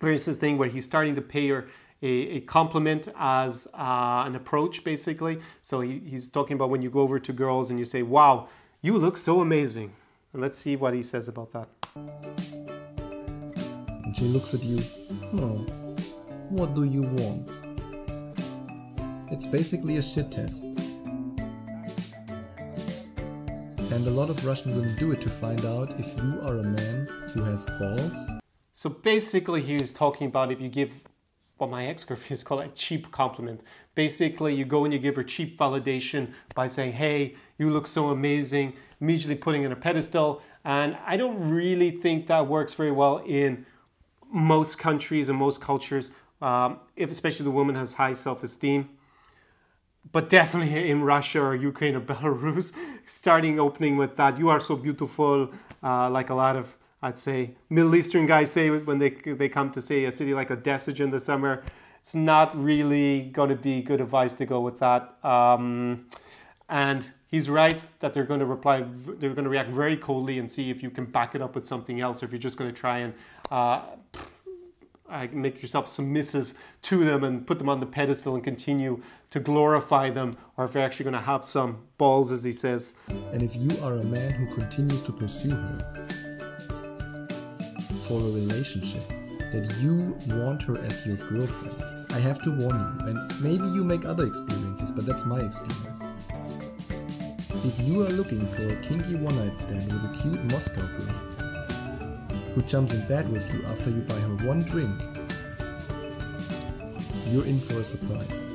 there's 0.00 0.24
this 0.24 0.36
thing 0.36 0.58
where 0.58 0.68
he's 0.68 0.84
starting 0.84 1.14
to 1.14 1.22
pay 1.22 1.48
her 1.48 1.68
a, 2.02 2.08
a 2.08 2.40
compliment 2.40 3.08
as 3.18 3.66
uh, 3.74 4.22
an 4.26 4.36
approach, 4.36 4.84
basically. 4.84 5.40
So 5.62 5.80
he, 5.80 5.98
he's 6.00 6.28
talking 6.28 6.54
about 6.54 6.70
when 6.70 6.82
you 6.82 6.90
go 6.90 7.00
over 7.00 7.18
to 7.18 7.32
girls 7.32 7.70
and 7.70 7.78
you 7.78 7.84
say, 7.84 8.02
Wow, 8.02 8.48
you 8.80 8.96
look 8.96 9.16
so 9.16 9.40
amazing. 9.40 9.92
And 10.32 10.42
let's 10.42 10.58
see 10.58 10.76
what 10.76 10.94
he 10.94 11.02
says 11.02 11.26
about 11.28 11.50
that. 11.52 11.68
And 14.04 14.16
she 14.16 14.24
looks 14.24 14.54
at 14.54 14.62
you, 14.62 14.80
Oh, 15.34 15.66
what 16.50 16.74
do 16.74 16.84
you 16.84 17.02
want? 17.02 17.50
It's 19.30 19.46
basically 19.46 19.96
a 19.98 20.02
shit 20.02 20.30
test. 20.30 20.64
And 23.90 24.06
a 24.06 24.10
lot 24.10 24.30
of 24.30 24.44
Russian 24.44 24.76
women 24.76 24.94
do 24.96 25.12
it 25.12 25.20
to 25.22 25.30
find 25.30 25.64
out 25.64 25.98
if 25.98 26.06
you 26.22 26.38
are 26.42 26.58
a 26.58 26.62
man 26.62 27.08
who 27.32 27.42
has 27.42 27.66
balls. 27.78 28.30
So 28.78 28.88
basically, 28.88 29.62
he 29.62 29.76
was 29.76 29.92
talking 29.92 30.28
about 30.28 30.52
if 30.52 30.60
you 30.60 30.68
give 30.68 31.02
what 31.56 31.68
my 31.68 31.86
ex 31.86 32.04
girlfriend 32.04 32.44
call 32.44 32.60
a 32.60 32.68
cheap 32.68 33.10
compliment. 33.10 33.60
Basically, 33.96 34.54
you 34.54 34.64
go 34.64 34.84
and 34.84 34.94
you 34.94 35.00
give 35.00 35.16
her 35.16 35.24
cheap 35.24 35.58
validation 35.58 36.30
by 36.54 36.68
saying, 36.68 36.92
Hey, 36.92 37.34
you 37.58 37.72
look 37.72 37.88
so 37.88 38.10
amazing, 38.10 38.74
immediately 39.00 39.34
putting 39.34 39.64
in 39.64 39.72
a 39.72 39.74
pedestal. 39.74 40.42
And 40.64 40.96
I 41.04 41.16
don't 41.16 41.50
really 41.50 41.90
think 41.90 42.28
that 42.28 42.46
works 42.46 42.74
very 42.74 42.92
well 42.92 43.18
in 43.26 43.66
most 44.30 44.78
countries 44.78 45.28
and 45.28 45.36
most 45.36 45.60
cultures, 45.60 46.12
um, 46.40 46.78
if 46.94 47.10
especially 47.10 47.42
the 47.42 47.50
woman 47.50 47.74
has 47.74 47.94
high 47.94 48.12
self 48.12 48.44
esteem 48.44 48.90
but 50.12 50.28
definitely 50.28 50.88
in 50.88 51.02
Russia 51.02 51.42
or 51.42 51.54
Ukraine 51.54 51.96
or 51.96 52.00
Belarus, 52.12 52.72
starting 53.04 53.58
opening 53.58 53.96
with 53.96 54.14
that, 54.16 54.38
you 54.38 54.48
are 54.48 54.60
so 54.60 54.76
beautiful, 54.76 55.52
uh, 55.82 56.08
like 56.08 56.30
a 56.30 56.34
lot 56.34 56.54
of, 56.56 56.78
I'd 57.00 57.18
say, 57.18 57.54
Middle 57.70 57.94
Eastern 57.94 58.26
guys 58.26 58.50
say 58.50 58.70
when 58.70 58.98
they, 58.98 59.10
they 59.10 59.48
come 59.48 59.70
to 59.72 59.80
say 59.80 60.04
a 60.04 60.12
city 60.12 60.34
like 60.34 60.50
Odessa 60.50 60.92
during 60.92 61.12
the 61.12 61.20
summer. 61.20 61.62
It's 62.00 62.14
not 62.14 62.60
really 62.60 63.22
going 63.32 63.50
to 63.50 63.56
be 63.56 63.82
good 63.82 64.00
advice 64.00 64.34
to 64.34 64.46
go 64.46 64.60
with 64.60 64.78
that. 64.80 65.22
Um, 65.24 66.06
and 66.68 67.08
he's 67.28 67.48
right 67.48 67.80
that 68.00 68.12
they're 68.14 68.24
going 68.24 68.40
to 68.40 68.46
reply, 68.46 68.84
they're 69.18 69.34
going 69.34 69.44
to 69.44 69.50
react 69.50 69.70
very 69.70 69.96
coldly 69.96 70.38
and 70.38 70.50
see 70.50 70.70
if 70.70 70.82
you 70.82 70.90
can 70.90 71.04
back 71.04 71.34
it 71.34 71.42
up 71.42 71.54
with 71.54 71.66
something 71.66 72.00
else, 72.00 72.22
or 72.22 72.26
if 72.26 72.32
you're 72.32 72.38
just 72.38 72.56
going 72.56 72.70
to 72.70 72.76
try 72.76 72.98
and 72.98 73.14
uh, 73.50 73.82
make 75.32 75.62
yourself 75.62 75.88
submissive 75.88 76.52
to 76.82 77.04
them 77.04 77.24
and 77.24 77.46
put 77.46 77.58
them 77.58 77.68
on 77.68 77.80
the 77.80 77.86
pedestal 77.86 78.34
and 78.34 78.44
continue 78.44 79.00
to 79.30 79.40
glorify 79.40 80.10
them, 80.10 80.36
or 80.56 80.64
if 80.64 80.74
you're 80.74 80.82
actually 80.82 81.04
going 81.04 81.14
to 81.14 81.20
have 81.20 81.44
some 81.44 81.78
balls, 81.96 82.32
as 82.32 82.44
he 82.44 82.52
says. 82.52 82.94
And 83.32 83.42
if 83.42 83.54
you 83.54 83.70
are 83.82 83.94
a 83.94 84.04
man 84.04 84.32
who 84.32 84.54
continues 84.54 85.02
to 85.02 85.12
pursue 85.12 85.50
her 85.50 86.27
for 88.08 88.14
a 88.14 88.30
relationship, 88.32 89.06
that 89.52 89.76
you 89.80 90.16
want 90.34 90.62
her 90.62 90.78
as 90.78 91.06
your 91.06 91.16
girlfriend, 91.16 91.82
I 92.10 92.18
have 92.18 92.40
to 92.42 92.50
warn 92.50 92.74
you, 92.74 93.06
and 93.06 93.42
maybe 93.42 93.64
you 93.64 93.84
make 93.84 94.06
other 94.06 94.26
experiences, 94.26 94.90
but 94.90 95.04
that's 95.04 95.26
my 95.26 95.40
experience. 95.40 96.02
If 97.64 97.78
you 97.80 98.02
are 98.02 98.10
looking 98.10 98.46
for 98.48 98.66
a 98.66 98.76
kinky 98.80 99.14
one 99.14 99.36
night 99.36 99.56
stand 99.58 99.92
with 99.92 100.04
a 100.04 100.22
cute 100.22 100.42
Moscow 100.44 100.80
girl, 100.80 101.14
who 102.54 102.62
jumps 102.62 102.94
in 102.94 103.06
bed 103.06 103.30
with 103.30 103.52
you 103.52 103.62
after 103.66 103.90
you 103.90 104.00
buy 104.00 104.14
her 104.14 104.46
one 104.46 104.60
drink, 104.62 104.98
you're 107.30 107.44
in 107.44 107.60
for 107.60 107.74
a 107.80 107.84
surprise. 107.84 108.48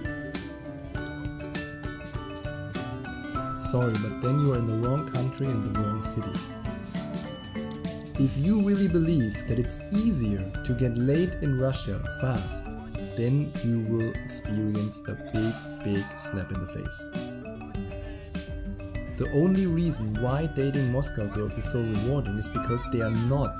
Sorry, 3.69 3.93
but 3.93 4.21
then 4.23 4.39
you 4.39 4.53
are 4.53 4.57
in 4.57 4.67
the 4.67 4.87
wrong 4.87 5.07
country 5.09 5.45
and 5.45 5.75
the 5.75 5.79
wrong 5.79 6.01
city. 6.01 6.31
If 8.23 8.37
you 8.37 8.61
really 8.61 8.87
believe 8.87 9.33
that 9.49 9.59
it's 9.59 9.79
easier 9.91 10.49
to 10.63 10.73
get 10.75 10.97
laid 10.97 11.33
in 11.41 11.59
Russia 11.59 12.01
fast, 12.21 12.67
then 13.17 13.51
you 13.65 13.81
will 13.81 14.11
experience 14.23 15.03
a 15.09 15.15
big, 15.33 15.53
big 15.83 16.05
slap 16.17 16.49
in 16.53 16.61
the 16.61 16.67
face. 16.67 17.11
The 19.17 19.29
only 19.33 19.67
reason 19.67 20.13
why 20.21 20.45
dating 20.45 20.89
Moscow 20.89 21.27
girls 21.35 21.57
is 21.57 21.69
so 21.69 21.81
rewarding 21.81 22.37
is 22.37 22.47
because 22.47 22.89
they 22.93 23.01
are 23.01 23.11
not 23.27 23.53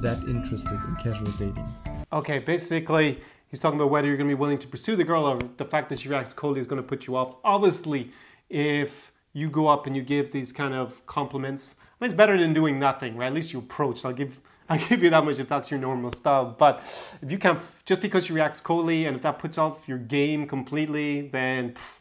that 0.00 0.18
interested 0.24 0.72
in 0.72 0.96
casual 0.96 1.30
dating. 1.38 1.68
Okay, 2.12 2.40
basically, 2.40 3.20
he's 3.46 3.60
talking 3.60 3.78
about 3.78 3.92
whether 3.92 4.08
you're 4.08 4.16
going 4.16 4.28
to 4.28 4.34
be 4.34 4.40
willing 4.40 4.58
to 4.58 4.66
pursue 4.66 4.96
the 4.96 5.04
girl 5.04 5.24
or 5.24 5.38
the 5.56 5.64
fact 5.64 5.88
that 5.90 6.00
she 6.00 6.08
reacts 6.08 6.34
coldly 6.34 6.58
is 6.58 6.66
going 6.66 6.82
to 6.82 6.88
put 6.88 7.06
you 7.06 7.14
off. 7.14 7.36
Obviously, 7.44 8.10
if 8.50 9.12
you 9.32 9.48
go 9.48 9.68
up 9.68 9.86
and 9.86 9.94
you 9.94 10.02
give 10.02 10.32
these 10.32 10.50
kind 10.50 10.74
of 10.74 11.06
compliments, 11.06 11.76
It's 12.04 12.14
better 12.14 12.38
than 12.38 12.52
doing 12.52 12.78
nothing, 12.78 13.16
right? 13.16 13.26
At 13.26 13.34
least 13.34 13.52
you 13.52 13.58
approach. 13.58 14.04
I'll 14.04 14.12
give 14.12 14.40
I'll 14.68 14.78
give 14.78 15.02
you 15.02 15.10
that 15.10 15.24
much 15.24 15.38
if 15.38 15.48
that's 15.48 15.70
your 15.70 15.80
normal 15.80 16.10
style. 16.10 16.54
But 16.58 16.78
if 17.20 17.30
you 17.30 17.38
can't, 17.38 17.60
just 17.84 18.00
because 18.00 18.26
she 18.26 18.32
reacts 18.32 18.60
coldly 18.60 19.04
and 19.04 19.16
if 19.16 19.22
that 19.22 19.38
puts 19.38 19.58
off 19.58 19.86
your 19.86 19.98
game 19.98 20.46
completely, 20.46 21.28
then 21.28 21.72
pff, 21.72 21.98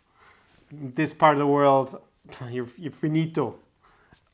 this 0.71 1.13
part 1.13 1.33
of 1.33 1.39
the 1.39 1.47
world, 1.47 2.01
you're, 2.49 2.67
you're 2.77 2.91
finito. 2.91 3.55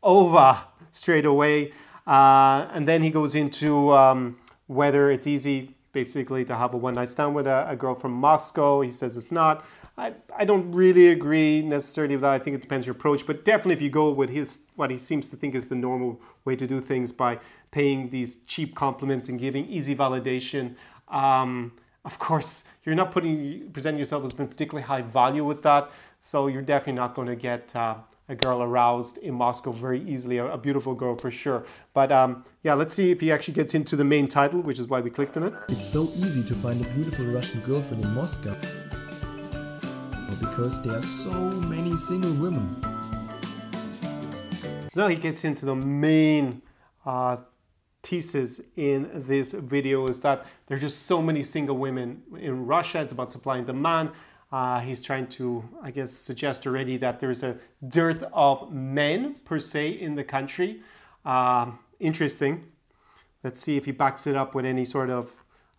Over 0.04 0.58
straight 0.92 1.26
away. 1.26 1.74
Uh, 2.06 2.68
and 2.72 2.88
then 2.88 3.02
he 3.04 3.10
goes 3.10 3.36
into 3.36 3.92
um, 3.92 4.38
whether 4.68 5.12
it's 5.12 5.28
easy 5.28 5.76
basically 5.92 6.46
to 6.46 6.56
have 6.56 6.74
a 6.74 6.78
one 6.78 6.94
night 6.94 7.10
stand 7.10 7.34
with 7.34 7.48
a, 7.48 7.70
a 7.70 7.76
girl 7.76 7.96
from 7.96 8.12
Moscow. 8.12 8.82
He 8.82 8.92
says 8.92 9.18
it's 9.18 9.32
not. 9.32 9.66
I, 10.00 10.14
I 10.36 10.46
don't 10.46 10.72
really 10.72 11.10
agree 11.10 11.62
necessarily 11.62 12.16
with 12.16 12.22
that. 12.22 12.32
I 12.32 12.40
think 12.40 12.56
it 12.56 12.62
depends 12.62 12.88
your 12.88 12.96
approach, 12.96 13.28
but 13.28 13.44
definitely 13.44 13.74
if 13.74 13.82
you 13.82 13.90
go 13.90 14.12
with 14.12 14.30
his 14.30 14.62
what 14.78 14.90
he 14.92 14.98
seems 14.98 15.28
to 15.28 15.36
think 15.36 15.56
is 15.56 15.68
the 15.68 15.76
normal 15.76 16.22
way 16.46 16.56
to 16.56 16.66
do 16.66 16.80
things 16.80 17.12
by 17.12 17.40
paying 17.72 18.10
these 18.10 18.38
cheap 18.44 18.76
compliments 18.76 19.28
and 19.28 19.38
giving 19.38 19.66
easy 19.68 19.94
validation. 19.94 20.76
Um, 21.10 21.74
of 22.06 22.18
course, 22.18 22.64
you're 22.86 22.96
not 22.96 23.12
putting 23.12 23.70
presenting 23.72 24.00
yourself 24.00 24.24
as 24.24 24.32
being 24.32 24.48
particularly 24.48 24.88
high 24.88 25.02
value 25.02 25.44
with 25.44 25.64
that, 25.64 25.92
so 26.18 26.48
you're 26.48 26.62
definitely 26.62 26.94
not 26.94 27.14
going 27.14 27.28
to 27.28 27.36
get 27.36 27.76
uh, 27.76 27.96
a 28.30 28.36
girl 28.36 28.62
aroused 28.62 29.18
in 29.18 29.34
Moscow 29.34 29.74
very 29.74 30.02
easily. 30.10 30.38
A, 30.38 30.46
a 30.54 30.58
beautiful 30.58 30.96
girl 30.96 31.16
for 31.16 31.30
sure. 31.30 31.66
But 31.94 32.10
um, 32.14 32.46
yeah, 32.64 32.74
let's 32.74 32.94
see 32.94 33.12
if 33.12 33.20
he 33.20 33.34
actually 33.34 33.56
gets 33.56 33.76
into 33.76 33.98
the 33.98 34.06
main 34.06 34.30
title, 34.30 34.62
which 34.62 34.80
is 34.80 34.88
why 34.88 35.02
we 35.02 35.10
clicked 35.10 35.36
on 35.36 35.44
it. 35.44 35.54
It's 35.68 35.90
so 35.90 36.04
easy 36.16 36.44
to 36.46 36.56
find 36.56 36.80
a 36.80 36.88
beautiful 36.92 37.26
Russian 37.26 37.60
girlfriend 37.62 38.06
in 38.06 38.14
Moscow 38.14 38.56
because 40.36 40.82
there 40.82 40.98
are 40.98 41.02
so 41.02 41.32
many 41.32 41.96
single 41.98 42.34
women. 42.34 42.82
So 44.90 45.02
now 45.02 45.08
he 45.08 45.16
gets 45.16 45.44
into 45.44 45.66
the 45.66 45.76
main 45.76 46.62
uh, 47.06 47.38
thesis 48.04 48.62
in 48.76 49.10
this 49.14 49.54
video 49.54 50.08
is 50.08 50.20
that 50.22 50.46
there 50.68 50.78
are 50.78 50.80
just 50.80 51.06
so 51.06 51.22
many 51.22 51.44
single 51.44 51.78
women 51.78 52.24
in 52.38 52.66
Russia. 52.66 53.02
It's 53.02 53.14
about 53.14 53.32
supply 53.32 53.58
and 53.58 53.68
demand. 53.68 54.12
Uh, 54.52 54.80
he's 54.80 55.02
trying 55.02 55.28
to, 55.28 55.64
I 55.84 55.92
guess, 55.92 56.12
suggest 56.12 56.66
already 56.66 56.98
that 56.98 57.20
there's 57.20 57.44
a 57.44 57.58
dearth 57.88 58.24
of 58.34 58.72
men 58.74 59.36
per 59.46 59.60
se 59.60 59.90
in 59.90 60.16
the 60.16 60.24
country. 60.24 60.82
Uh, 61.24 61.72
interesting. 62.00 62.66
Let's 63.44 63.60
see 63.60 63.78
if 63.78 63.86
he 63.86 63.92
backs 63.92 64.26
it 64.26 64.36
up 64.36 64.56
with 64.56 64.66
any 64.66 64.86
sort 64.86 65.10
of 65.10 65.32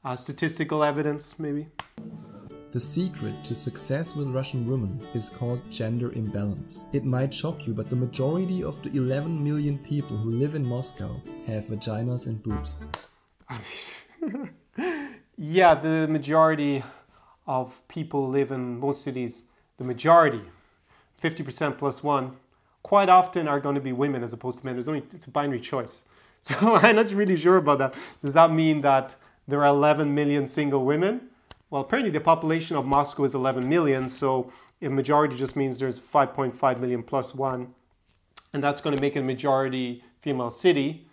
uh, 0.04 0.16
statistical 0.16 0.84
evidence, 0.84 1.38
maybe. 1.38 1.66
The 2.72 2.78
secret 2.78 3.42
to 3.42 3.54
success 3.56 4.14
with 4.14 4.28
Russian 4.28 4.64
women 4.64 5.00
is 5.12 5.28
called 5.28 5.60
gender 5.72 6.12
imbalance. 6.12 6.84
It 6.92 7.04
might 7.04 7.34
shock 7.34 7.66
you, 7.66 7.74
but 7.74 7.90
the 7.90 7.96
majority 7.96 8.62
of 8.62 8.80
the 8.84 8.90
11 8.90 9.42
million 9.42 9.76
people 9.78 10.16
who 10.16 10.30
live 10.30 10.54
in 10.54 10.64
Moscow 10.64 11.20
have 11.48 11.64
vaginas 11.64 12.28
and 12.28 12.40
boobs. 12.40 12.86
yeah, 15.36 15.74
the 15.74 16.06
majority 16.06 16.84
of 17.44 17.82
people 17.88 18.28
live 18.28 18.52
in 18.52 18.78
most 18.78 19.02
cities, 19.02 19.42
the 19.78 19.84
majority, 19.84 20.42
50% 21.20 21.76
plus 21.76 22.04
one, 22.04 22.36
quite 22.84 23.08
often 23.08 23.48
are 23.48 23.58
going 23.58 23.74
to 23.74 23.80
be 23.80 23.92
women 23.92 24.22
as 24.22 24.32
opposed 24.32 24.60
to 24.60 24.66
men. 24.66 24.76
There's 24.76 24.86
only, 24.86 25.02
it's 25.12 25.26
a 25.26 25.30
binary 25.30 25.60
choice. 25.60 26.04
So 26.42 26.76
I'm 26.76 26.96
not 26.96 27.12
really 27.12 27.36
sure 27.36 27.58
about 27.58 27.78
that. 27.78 27.94
Does 28.22 28.32
that 28.32 28.50
mean 28.50 28.80
that 28.80 29.14
there 29.46 29.60
are 29.62 29.66
11 29.66 30.14
million 30.14 30.48
single 30.48 30.86
women? 30.86 31.29
Well, 31.70 31.82
apparently 31.82 32.10
the 32.10 32.20
population 32.20 32.76
of 32.76 32.84
Moscow 32.84 33.24
is 33.24 33.34
11 33.34 33.68
million, 33.68 34.08
so 34.08 34.52
a 34.82 34.88
majority 34.88 35.36
just 35.36 35.54
means 35.54 35.78
there's 35.78 36.00
5.5 36.00 36.80
million 36.80 37.02
plus 37.02 37.32
one, 37.34 37.74
and 38.52 38.62
that's 38.62 38.80
going 38.80 38.96
to 38.96 39.00
make 39.00 39.14
a 39.14 39.22
majority 39.22 40.02
female 40.20 40.50
city. 40.50 41.06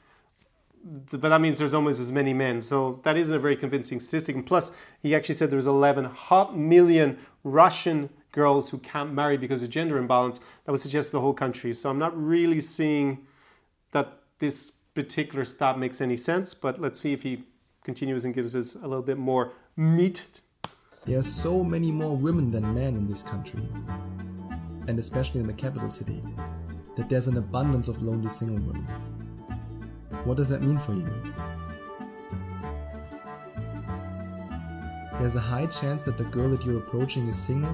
But 0.84 1.22
that 1.22 1.42
means 1.42 1.60
there's 1.60 1.74
almost 1.74 2.00
as 2.00 2.12
many 2.12 2.34
men. 2.34 2.62
So 2.62 3.00
that 3.04 3.18
isn't 3.18 3.36
a 3.36 3.40
very 3.40 3.58
convincing 3.58 4.00
statistic. 4.00 4.36
And 4.36 4.46
plus, 4.46 4.72
he 5.02 5.14
actually 5.14 5.36
said 5.36 5.52
there's 5.52 5.68
11 5.68 6.06
hot 6.06 6.58
million 6.58 7.18
Russian 7.44 8.10
girls 8.32 8.70
who 8.70 8.78
can't 8.78 9.14
marry 9.14 9.38
because 9.38 9.62
of 9.62 9.70
gender 9.70 9.98
imbalance. 9.98 10.40
That 10.64 10.72
would 10.72 10.80
suggest 10.80 11.12
the 11.12 11.20
whole 11.20 11.34
country. 11.34 11.74
So 11.74 11.90
I'm 11.90 12.00
not 12.00 12.18
really 12.18 12.62
seeing 12.62 13.26
that 13.92 14.20
this 14.40 14.72
particular 14.94 15.44
stat 15.44 15.78
makes 15.78 16.00
any 16.00 16.16
sense. 16.16 16.54
But 16.54 16.80
let's 16.80 17.00
see 17.00 17.12
if 17.12 17.24
he 17.24 17.44
continues 17.84 18.24
and 18.24 18.34
gives 18.34 18.56
us 18.56 18.76
a 18.76 18.88
little 18.88 19.02
bit 19.02 19.18
more 19.18 19.54
meat 19.76 20.42
there 21.08 21.18
are 21.18 21.24
so 21.24 21.64
many 21.64 21.90
more 21.90 22.18
women 22.18 22.52
than 22.52 22.76
men 22.76 22.98
in 22.98 23.08
this 23.08 23.24
country, 23.24 23.64
and 24.90 25.00
especially 25.00 25.40
in 25.40 25.48
the 25.48 25.54
capital 25.54 25.90
city, 25.90 26.22
that 26.98 27.08
there's 27.08 27.30
an 27.30 27.38
abundance 27.38 27.88
of 27.88 28.02
lonely 28.02 28.30
single 28.30 28.58
women. 28.58 28.86
What 30.26 30.36
does 30.36 30.50
that 30.50 30.62
mean 30.62 30.78
for 30.78 30.92
you? 30.94 31.08
There's 35.14 35.38
a 35.38 35.40
high 35.40 35.68
chance 35.68 36.04
that 36.04 36.18
the 36.18 36.26
girl 36.26 36.50
that 36.50 36.66
you're 36.66 36.80
approaching 36.80 37.30
is 37.30 37.38
single. 37.38 37.74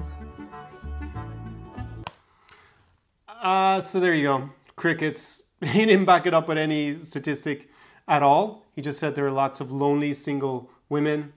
Uh, 3.28 3.80
so 3.80 3.98
there 3.98 4.14
you 4.14 4.22
go. 4.22 4.50
Crickets. 4.76 5.42
He 5.64 5.86
didn't 5.86 6.04
back 6.04 6.26
it 6.26 6.34
up 6.34 6.46
with 6.46 6.58
any 6.58 6.94
statistic 6.94 7.70
at 8.06 8.22
all. 8.22 8.66
He 8.74 8.82
just 8.82 9.00
said 9.00 9.14
there 9.14 9.26
are 9.26 9.32
lots 9.32 9.60
of 9.60 9.72
lonely 9.72 10.12
single 10.12 10.70
women 10.88 11.32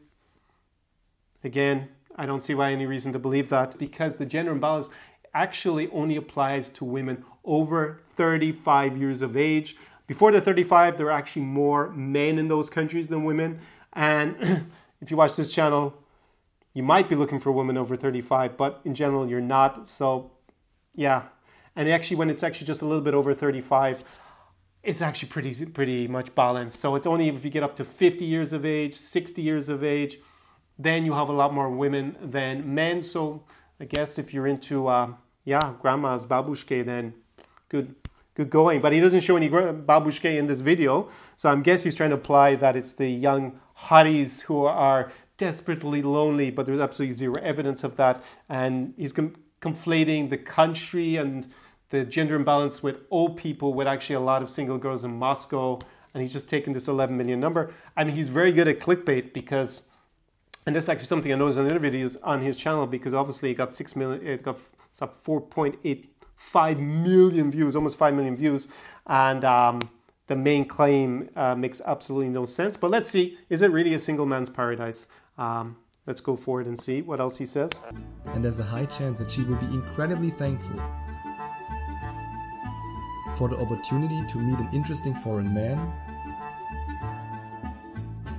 Again, 1.43 1.89
I 2.15 2.25
don't 2.25 2.43
see 2.43 2.55
why 2.55 2.71
any 2.71 2.85
reason 2.85 3.13
to 3.13 3.19
believe 3.19 3.49
that 3.49 3.77
because 3.77 4.17
the 4.17 4.25
gender 4.25 4.51
imbalance 4.51 4.89
actually 5.33 5.87
only 5.89 6.15
applies 6.15 6.69
to 6.69 6.83
women 6.83 7.23
over 7.45 8.01
35 8.15 8.97
years 8.97 9.21
of 9.21 9.37
age. 9.37 9.75
Before 10.07 10.31
the 10.31 10.41
35, 10.41 10.97
there 10.97 11.07
are 11.07 11.11
actually 11.11 11.43
more 11.43 11.89
men 11.91 12.39
in 12.39 12.47
those 12.47 12.69
countries 12.69 13.09
than 13.09 13.23
women. 13.23 13.59
And 13.93 14.35
if 15.01 15.11
you 15.11 15.17
watch 15.17 15.35
this 15.35 15.53
channel, 15.53 15.93
you 16.73 16.83
might 16.83 17.09
be 17.09 17.15
looking 17.15 17.39
for 17.39 17.49
a 17.49 17.53
woman 17.53 17.77
over 17.77 17.95
35, 17.95 18.57
but 18.57 18.81
in 18.83 18.95
general, 18.95 19.27
you're 19.27 19.41
not. 19.41 19.85
So, 19.85 20.31
yeah. 20.95 21.23
And 21.75 21.89
actually, 21.89 22.17
when 22.17 22.29
it's 22.29 22.43
actually 22.43 22.67
just 22.67 22.81
a 22.81 22.85
little 22.85 23.03
bit 23.03 23.13
over 23.13 23.33
35, 23.33 24.03
it's 24.83 25.01
actually 25.01 25.29
pretty 25.29 25.65
pretty 25.65 26.07
much 26.07 26.33
balanced. 26.33 26.79
So 26.79 26.95
it's 26.95 27.05
only 27.05 27.27
if 27.27 27.43
you 27.43 27.51
get 27.51 27.63
up 27.63 27.75
to 27.75 27.85
50 27.85 28.25
years 28.25 28.53
of 28.53 28.65
age, 28.65 28.93
60 28.93 29.41
years 29.41 29.69
of 29.69 29.83
age, 29.83 30.17
then 30.79 31.05
you 31.05 31.13
have 31.13 31.29
a 31.29 31.33
lot 31.33 31.53
more 31.53 31.69
women 31.69 32.15
than 32.21 32.73
men. 32.73 33.01
So 33.01 33.43
I 33.79 33.85
guess 33.85 34.19
if 34.19 34.33
you're 34.33 34.47
into, 34.47 34.87
uh, 34.87 35.13
yeah, 35.45 35.73
grandma's 35.81 36.25
babushke, 36.25 36.85
then 36.85 37.13
good, 37.69 37.95
good 38.35 38.49
going. 38.49 38.81
But 38.81 38.93
he 38.93 38.99
doesn't 38.99 39.21
show 39.21 39.37
any 39.37 39.49
babushke 39.49 40.37
in 40.37 40.47
this 40.47 40.61
video. 40.61 41.09
So 41.35 41.49
I'm 41.49 41.63
guess 41.63 41.83
he's 41.83 41.95
trying 41.95 42.11
to 42.11 42.15
apply 42.15 42.55
that 42.55 42.75
it's 42.75 42.93
the 42.93 43.09
young 43.09 43.59
hotties 43.85 44.43
who 44.43 44.65
are 44.65 45.11
desperately 45.37 46.01
lonely, 46.01 46.49
but 46.49 46.65
there's 46.65 46.79
absolutely 46.79 47.13
zero 47.13 47.35
evidence 47.41 47.83
of 47.83 47.95
that. 47.97 48.23
And 48.49 48.93
he's 48.97 49.13
com- 49.13 49.35
conflating 49.61 50.29
the 50.29 50.37
country 50.37 51.15
and 51.15 51.47
the 51.89 52.03
gender 52.03 52.35
imbalance 52.35 52.83
with 52.83 52.97
old 53.09 53.37
people 53.37 53.73
with 53.73 53.87
actually 53.87 54.15
a 54.15 54.19
lot 54.19 54.41
of 54.41 54.49
single 54.49 54.77
girls 54.77 55.03
in 55.03 55.17
Moscow. 55.17 55.79
And 56.13 56.23
he's 56.23 56.33
just 56.33 56.49
taken 56.49 56.73
this 56.73 56.87
11 56.87 57.15
million 57.15 57.39
number. 57.39 57.73
I 57.95 58.03
mean, 58.03 58.15
he's 58.15 58.27
very 58.27 58.51
good 58.51 58.67
at 58.67 58.79
clickbait 58.79 59.33
because 59.33 59.83
and 60.67 60.75
that's 60.75 60.89
actually 60.89 61.05
something 61.05 61.31
I 61.31 61.35
noticed 61.35 61.57
in 61.57 61.65
other 61.65 61.79
videos 61.79 62.17
on 62.23 62.41
his 62.41 62.57
channel 62.57 62.85
because 62.85 63.13
obviously 63.13 63.51
it 63.51 63.53
got 63.53 63.73
six 63.73 63.95
million, 63.95 64.27
it 64.27 64.43
got 64.43 64.59
4.85 64.93 66.79
million 66.79 67.49
views, 67.49 67.73
almost 67.73 67.95
5 67.95 68.13
million 68.13 68.35
views. 68.35 68.67
And 69.07 69.45
um, 69.45 69.89
the 70.27 70.35
main 70.35 70.65
claim 70.65 71.29
uh, 71.37 71.55
makes 71.55 71.79
absolutely 71.85 72.27
no 72.27 72.43
sense. 72.43 72.75
But 72.75 72.91
let's 72.91 73.09
see, 73.09 73.37
is 73.49 73.61
it 73.61 73.71
really 73.71 73.93
a 73.93 73.99
single 73.99 74.25
man's 74.25 74.49
paradise? 74.49 75.07
Um, 75.37 75.77
let's 76.05 76.19
go 76.19 76.35
forward 76.35 76.65
and 76.65 76.77
see 76.77 77.01
what 77.01 77.21
else 77.21 77.37
he 77.37 77.45
says. 77.45 77.85
And 78.25 78.43
there's 78.43 78.59
a 78.59 78.63
high 78.63 78.87
chance 78.87 79.19
that 79.19 79.31
she 79.31 79.43
will 79.43 79.55
be 79.55 79.67
incredibly 79.67 80.31
thankful 80.31 80.81
for 83.37 83.47
the 83.47 83.55
opportunity 83.55 84.21
to 84.27 84.37
meet 84.37 84.59
an 84.59 84.67
interesting 84.73 85.15
foreign 85.15 85.53
man 85.53 85.79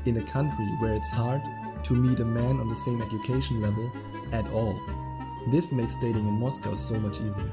in 0.04 0.18
a 0.18 0.23
country 0.25 0.66
where 0.80 0.92
it's 0.92 1.11
hard 1.11 1.40
to 1.85 1.94
meet 1.94 2.20
a 2.20 2.25
man 2.25 2.61
on 2.61 2.68
the 2.68 2.76
same 2.76 3.02
education 3.02 3.61
level 3.61 3.90
at 4.32 4.49
all. 4.50 4.80
This 5.49 5.73
makes 5.73 5.97
dating 5.97 6.26
in 6.26 6.38
Moscow 6.38 6.75
so 6.75 6.99
much 6.99 7.20
easier. 7.20 7.50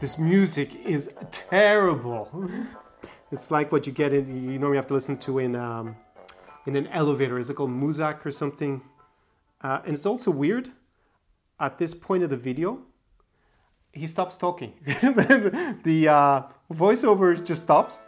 This 0.00 0.16
music 0.16 0.76
is 0.86 1.10
terrible. 1.32 2.30
it's 3.32 3.50
like 3.50 3.72
what 3.72 3.84
you 3.84 3.92
get 3.92 4.12
in, 4.12 4.48
you 4.48 4.56
normally 4.56 4.76
have 4.76 4.86
to 4.88 4.94
listen 4.94 5.18
to 5.18 5.40
in, 5.40 5.56
um, 5.56 5.96
in 6.66 6.76
an 6.76 6.86
elevator. 6.88 7.36
Is 7.36 7.50
it 7.50 7.54
called 7.54 7.70
Muzak 7.70 8.24
or 8.24 8.30
something? 8.30 8.80
Uh, 9.60 9.80
and 9.84 9.94
it's 9.94 10.06
also 10.06 10.30
weird. 10.30 10.70
At 11.58 11.78
this 11.78 11.94
point 11.94 12.22
of 12.22 12.30
the 12.30 12.36
video, 12.36 12.82
he 13.92 14.06
stops 14.06 14.36
talking. 14.36 14.72
the 14.84 16.06
uh, 16.08 16.42
voiceover 16.72 17.44
just 17.44 17.62
stops. 17.62 18.02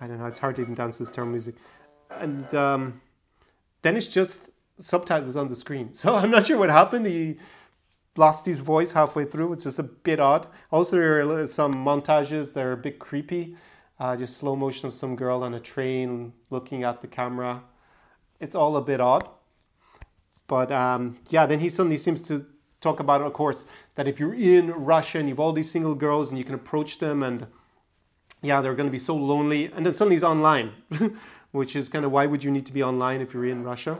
I 0.00 0.06
don't 0.08 0.18
know, 0.18 0.26
it's 0.26 0.40
hard 0.40 0.56
to 0.56 0.62
even 0.62 0.74
dance 0.74 0.98
this 0.98 1.12
term 1.12 1.30
music. 1.30 1.54
And 2.10 2.52
um, 2.56 3.00
then 3.82 3.96
it's 3.96 4.08
just 4.08 4.50
subtitles 4.78 5.36
on 5.36 5.48
the 5.48 5.54
screen. 5.54 5.90
So 5.94 6.16
I'm 6.16 6.32
not 6.32 6.48
sure 6.48 6.58
what 6.58 6.70
happened. 6.70 7.06
He 7.06 7.36
lost 8.16 8.46
his 8.46 8.60
voice 8.60 8.92
halfway 8.92 9.24
through. 9.24 9.52
It's 9.52 9.64
just 9.64 9.78
a 9.78 9.84
bit 9.84 10.20
odd. 10.20 10.46
Also, 10.70 10.96
there 10.96 11.20
are 11.20 11.46
some 11.46 11.74
montages 11.74 12.52
that 12.54 12.64
are 12.64 12.72
a 12.72 12.76
bit 12.76 12.98
creepy. 12.98 13.56
Uh, 13.98 14.16
just 14.16 14.38
slow 14.38 14.56
motion 14.56 14.88
of 14.88 14.94
some 14.94 15.14
girl 15.14 15.42
on 15.42 15.54
a 15.54 15.60
train 15.60 16.32
looking 16.48 16.84
at 16.84 17.00
the 17.00 17.06
camera. 17.06 17.62
It's 18.40 18.54
all 18.54 18.76
a 18.76 18.80
bit 18.80 19.00
odd. 19.00 19.28
But 20.46 20.72
um, 20.72 21.18
yeah, 21.28 21.46
then 21.46 21.60
he 21.60 21.68
suddenly 21.68 21.98
seems 21.98 22.20
to 22.22 22.46
talk 22.80 22.98
about, 22.98 23.20
of 23.22 23.32
course, 23.32 23.66
that 23.94 24.08
if 24.08 24.18
you're 24.18 24.34
in 24.34 24.70
Russia 24.70 25.18
and 25.18 25.28
you've 25.28 25.38
all 25.38 25.52
these 25.52 25.70
single 25.70 25.94
girls 25.94 26.30
and 26.30 26.38
you 26.38 26.44
can 26.44 26.54
approach 26.54 26.98
them 26.98 27.22
and 27.22 27.46
yeah, 28.42 28.60
they're 28.60 28.74
going 28.74 28.88
to 28.88 28.92
be 28.92 28.98
so 28.98 29.14
lonely. 29.14 29.66
And 29.66 29.84
then 29.84 29.94
suddenly 29.94 30.16
he's 30.16 30.24
online, 30.24 30.72
which 31.52 31.76
is 31.76 31.88
kind 31.88 32.04
of 32.04 32.10
why 32.10 32.26
would 32.26 32.42
you 32.42 32.50
need 32.50 32.66
to 32.66 32.72
be 32.72 32.82
online 32.82 33.20
if 33.20 33.34
you're 33.34 33.46
in 33.46 33.62
Russia? 33.62 33.98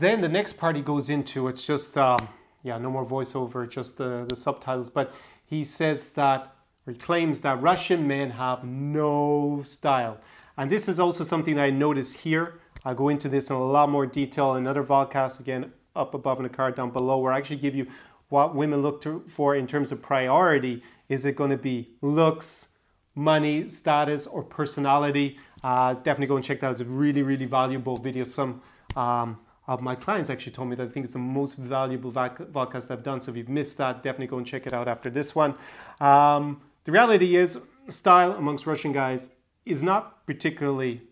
Then 0.00 0.20
the 0.20 0.28
next 0.28 0.54
part 0.54 0.76
he 0.76 0.82
goes 0.82 1.10
into, 1.10 1.46
it's 1.48 1.66
just, 1.66 1.96
um, 1.96 2.28
yeah, 2.62 2.78
no 2.78 2.90
more 2.90 3.04
voiceover, 3.04 3.68
just 3.68 3.98
the, 3.98 4.26
the 4.28 4.36
subtitles. 4.36 4.90
But 4.90 5.14
he 5.44 5.62
says 5.64 6.10
that, 6.10 6.54
or 6.86 6.92
he 6.92 6.98
claims 6.98 7.42
that 7.42 7.60
Russian 7.60 8.08
men 8.08 8.30
have 8.30 8.64
no 8.64 9.60
style. 9.62 10.18
And 10.56 10.70
this 10.70 10.88
is 10.88 10.98
also 10.98 11.24
something 11.24 11.58
I 11.58 11.70
notice 11.70 12.14
here. 12.14 12.60
I'll 12.84 12.94
go 12.94 13.08
into 13.08 13.28
this 13.28 13.50
in 13.50 13.56
a 13.56 13.64
lot 13.64 13.90
more 13.90 14.06
detail 14.06 14.54
in 14.54 14.64
another 14.64 14.82
vodcasts, 14.82 15.38
again, 15.38 15.72
up 15.94 16.14
above 16.14 16.38
in 16.38 16.44
the 16.44 16.48
card 16.48 16.74
down 16.74 16.90
below, 16.90 17.18
where 17.18 17.32
I 17.32 17.38
actually 17.38 17.56
give 17.56 17.74
you 17.76 17.86
what 18.28 18.54
women 18.54 18.80
look 18.80 19.00
to, 19.02 19.24
for 19.28 19.54
in 19.54 19.66
terms 19.66 19.92
of 19.92 20.00
priority. 20.00 20.82
Is 21.08 21.26
it 21.26 21.36
going 21.36 21.50
to 21.50 21.56
be 21.56 21.90
looks, 22.00 22.68
money, 23.14 23.68
status, 23.68 24.26
or 24.26 24.42
personality? 24.42 25.38
Uh, 25.62 25.94
definitely 25.94 26.28
go 26.28 26.36
and 26.36 26.44
check 26.44 26.60
that 26.60 26.68
out. 26.68 26.72
It's 26.72 26.80
a 26.80 26.84
really, 26.84 27.22
really 27.22 27.46
valuable 27.46 27.96
video. 27.96 28.24
Some 28.24 28.62
um, 28.96 29.38
my 29.76 29.94
clients 29.94 30.30
actually 30.30 30.52
told 30.52 30.68
me 30.68 30.76
that 30.76 30.84
I 30.84 30.88
think 30.88 31.04
it's 31.04 31.12
the 31.12 31.18
most 31.18 31.56
valuable 31.56 32.10
vodcast 32.10 32.90
I've 32.90 33.02
done. 33.02 33.20
So 33.20 33.30
if 33.30 33.36
you've 33.36 33.48
missed 33.48 33.78
that, 33.78 34.02
definitely 34.02 34.26
go 34.26 34.38
and 34.38 34.46
check 34.46 34.66
it 34.66 34.72
out 34.72 34.88
after 34.88 35.10
this 35.10 35.34
one. 35.34 35.54
Um, 36.00 36.62
the 36.84 36.92
reality 36.92 37.36
is, 37.36 37.60
style 37.88 38.32
amongst 38.32 38.66
Russian 38.66 38.92
guys 38.92 39.36
is 39.64 39.82
not 39.82 40.26
particularly 40.26 41.02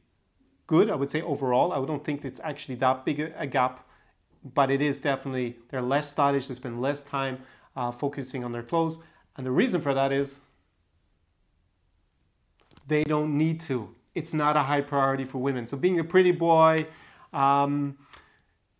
good, 0.66 0.90
I 0.90 0.94
would 0.94 1.10
say 1.10 1.22
overall. 1.22 1.72
I 1.72 1.84
don't 1.84 2.04
think 2.04 2.24
it's 2.24 2.40
actually 2.42 2.76
that 2.76 3.04
big 3.04 3.20
a 3.20 3.46
gap, 3.46 3.86
but 4.54 4.70
it 4.70 4.80
is 4.80 5.00
definitely, 5.00 5.56
they're 5.68 5.82
less 5.82 6.10
stylish, 6.10 6.48
they 6.48 6.54
spend 6.54 6.80
less 6.80 7.02
time 7.02 7.40
uh, 7.76 7.90
focusing 7.90 8.44
on 8.44 8.52
their 8.52 8.62
clothes. 8.62 8.98
And 9.36 9.46
the 9.46 9.50
reason 9.50 9.80
for 9.80 9.94
that 9.94 10.12
is 10.12 10.40
they 12.86 13.04
don't 13.04 13.36
need 13.36 13.60
to. 13.60 13.94
It's 14.14 14.34
not 14.34 14.56
a 14.56 14.62
high 14.62 14.80
priority 14.80 15.24
for 15.24 15.38
women. 15.38 15.66
So 15.66 15.76
being 15.76 16.00
a 16.00 16.04
pretty 16.04 16.32
boy, 16.32 16.76
um, 17.32 17.98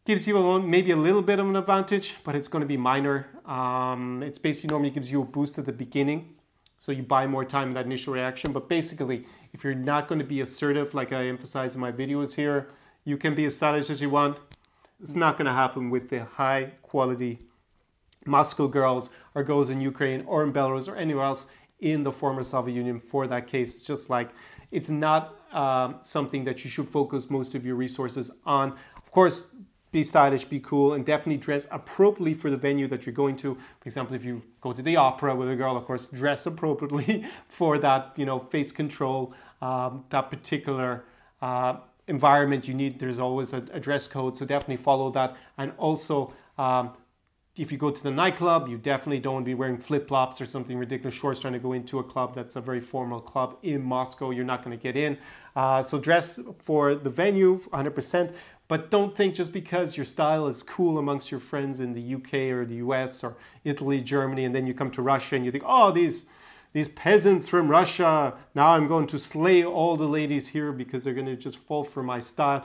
gives 0.08 0.26
you 0.26 0.38
a, 0.38 0.58
maybe 0.58 0.90
a 0.90 0.96
little 0.96 1.20
bit 1.20 1.38
of 1.38 1.46
an 1.46 1.54
advantage, 1.54 2.16
but 2.24 2.34
it's 2.34 2.48
going 2.48 2.62
to 2.62 2.66
be 2.66 2.78
minor. 2.78 3.26
Um, 3.44 4.22
it's 4.22 4.38
basically 4.38 4.72
normally 4.72 4.88
gives 4.88 5.12
you 5.12 5.20
a 5.20 5.24
boost 5.26 5.58
at 5.58 5.66
the 5.66 5.72
beginning, 5.84 6.34
so 6.78 6.92
you 6.92 7.02
buy 7.02 7.26
more 7.26 7.44
time 7.44 7.68
in 7.68 7.74
that 7.74 7.84
initial 7.84 8.14
reaction. 8.14 8.54
But 8.54 8.70
basically, 8.70 9.26
if 9.52 9.62
you're 9.62 9.74
not 9.74 10.08
going 10.08 10.18
to 10.18 10.24
be 10.24 10.40
assertive, 10.40 10.94
like 10.94 11.12
I 11.12 11.26
emphasize 11.26 11.74
in 11.74 11.82
my 11.82 11.92
videos 11.92 12.36
here, 12.36 12.70
you 13.04 13.18
can 13.18 13.34
be 13.34 13.44
as 13.44 13.56
stylish 13.56 13.90
as 13.90 14.00
you 14.00 14.08
want. 14.08 14.38
It's 14.98 15.14
not 15.14 15.36
going 15.36 15.44
to 15.44 15.52
happen 15.52 15.90
with 15.90 16.08
the 16.08 16.24
high 16.24 16.72
quality 16.80 17.40
Moscow 18.24 18.66
girls 18.66 19.10
or 19.34 19.44
girls 19.44 19.68
in 19.68 19.82
Ukraine 19.82 20.24
or 20.26 20.42
in 20.42 20.54
Belarus 20.54 20.90
or 20.90 20.96
anywhere 20.96 21.26
else 21.26 21.50
in 21.80 22.02
the 22.02 22.12
former 22.12 22.42
Soviet 22.42 22.74
Union 22.74 22.98
for 22.98 23.26
that 23.26 23.46
case. 23.46 23.74
It's 23.74 23.84
just 23.84 24.08
like 24.08 24.30
it's 24.70 24.88
not 24.88 25.36
um, 25.52 25.96
something 26.00 26.44
that 26.44 26.64
you 26.64 26.70
should 26.70 26.88
focus 26.88 27.28
most 27.28 27.54
of 27.54 27.66
your 27.66 27.76
resources 27.76 28.30
on. 28.46 28.72
Of 28.96 29.12
course, 29.12 29.48
be 29.90 30.02
stylish, 30.02 30.44
be 30.44 30.60
cool, 30.60 30.92
and 30.92 31.04
definitely 31.04 31.38
dress 31.38 31.66
appropriately 31.70 32.34
for 32.34 32.50
the 32.50 32.56
venue 32.56 32.86
that 32.88 33.06
you're 33.06 33.14
going 33.14 33.36
to. 33.36 33.54
For 33.54 33.86
example, 33.86 34.14
if 34.14 34.24
you 34.24 34.42
go 34.60 34.72
to 34.72 34.82
the 34.82 34.96
opera 34.96 35.34
with 35.34 35.48
a 35.48 35.56
girl, 35.56 35.76
of 35.76 35.84
course, 35.84 36.06
dress 36.08 36.46
appropriately 36.46 37.26
for 37.48 37.78
that, 37.78 38.12
you 38.16 38.26
know, 38.26 38.38
face 38.38 38.70
control, 38.70 39.32
um, 39.62 40.04
that 40.10 40.30
particular 40.30 41.04
uh, 41.40 41.76
environment 42.06 42.68
you 42.68 42.74
need. 42.74 42.98
There's 42.98 43.18
always 43.18 43.52
a, 43.52 43.64
a, 43.72 43.80
dress 43.80 44.06
code, 44.08 44.36
so 44.36 44.44
definitely 44.44 44.76
follow 44.76 45.10
that. 45.12 45.36
And 45.56 45.72
also, 45.78 46.34
um, 46.56 46.92
if 47.56 47.72
you 47.72 47.78
go 47.78 47.90
to 47.90 48.02
the 48.02 48.10
nightclub, 48.10 48.68
you 48.68 48.78
definitely 48.78 49.18
don't 49.18 49.34
want 49.34 49.44
to 49.44 49.48
be 49.48 49.54
wearing 49.54 49.78
flip 49.78 50.08
flops 50.08 50.40
or 50.40 50.46
something 50.46 50.78
ridiculous 50.78 51.14
shorts 51.14 51.40
trying 51.40 51.54
to 51.54 51.58
go 51.58 51.72
into 51.72 51.98
a 51.98 52.04
club 52.04 52.34
that's 52.34 52.56
a 52.56 52.60
very 52.60 52.80
formal 52.80 53.20
club 53.20 53.56
in 53.62 53.82
Moscow. 53.82 54.30
You're 54.30 54.44
not 54.44 54.64
going 54.64 54.76
to 54.76 54.82
get 54.82 54.96
in. 54.96 55.18
Uh, 55.56 55.82
so 55.82 55.98
dress 55.98 56.38
for 56.60 56.94
the 56.94 57.10
venue 57.10 57.58
100%. 57.58 58.34
But 58.68 58.90
don't 58.90 59.16
think 59.16 59.34
just 59.34 59.52
because 59.52 59.96
your 59.96 60.04
style 60.04 60.46
is 60.46 60.62
cool 60.62 60.98
amongst 60.98 61.30
your 61.30 61.40
friends 61.40 61.80
in 61.80 61.94
the 61.94 62.14
UK 62.14 62.34
or 62.52 62.66
the 62.66 62.76
US 62.76 63.24
or 63.24 63.36
Italy, 63.64 64.02
Germany, 64.02 64.44
and 64.44 64.54
then 64.54 64.66
you 64.66 64.74
come 64.74 64.90
to 64.92 65.02
Russia 65.02 65.36
and 65.36 65.44
you 65.44 65.50
think, 65.50 65.64
oh, 65.66 65.90
these 65.90 66.26
these 66.74 66.88
peasants 66.88 67.48
from 67.48 67.70
Russia, 67.70 68.34
now 68.54 68.72
I'm 68.72 68.88
going 68.88 69.06
to 69.08 69.18
slay 69.18 69.64
all 69.64 69.96
the 69.96 70.06
ladies 70.06 70.48
here 70.48 70.70
because 70.70 71.02
they're 71.02 71.14
going 71.14 71.26
to 71.26 71.34
just 71.34 71.56
fall 71.56 71.82
for 71.82 72.02
my 72.02 72.20
style. 72.20 72.62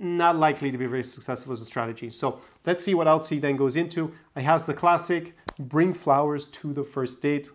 Not 0.00 0.36
likely 0.36 0.72
to 0.72 0.76
be 0.76 0.86
very 0.86 1.04
successful 1.04 1.52
as 1.52 1.60
a 1.60 1.64
strategy. 1.64 2.10
So 2.10 2.40
let's 2.66 2.82
see 2.82 2.92
what 2.92 3.06
else 3.06 3.28
he 3.28 3.38
then 3.38 3.56
goes 3.56 3.76
into. 3.76 4.12
He 4.36 4.42
has 4.42 4.66
the 4.66 4.74
classic 4.74 5.36
bring 5.58 5.94
flowers 5.94 6.48
to 6.48 6.72
the 6.72 6.84
first 6.84 7.22
date. 7.22 7.48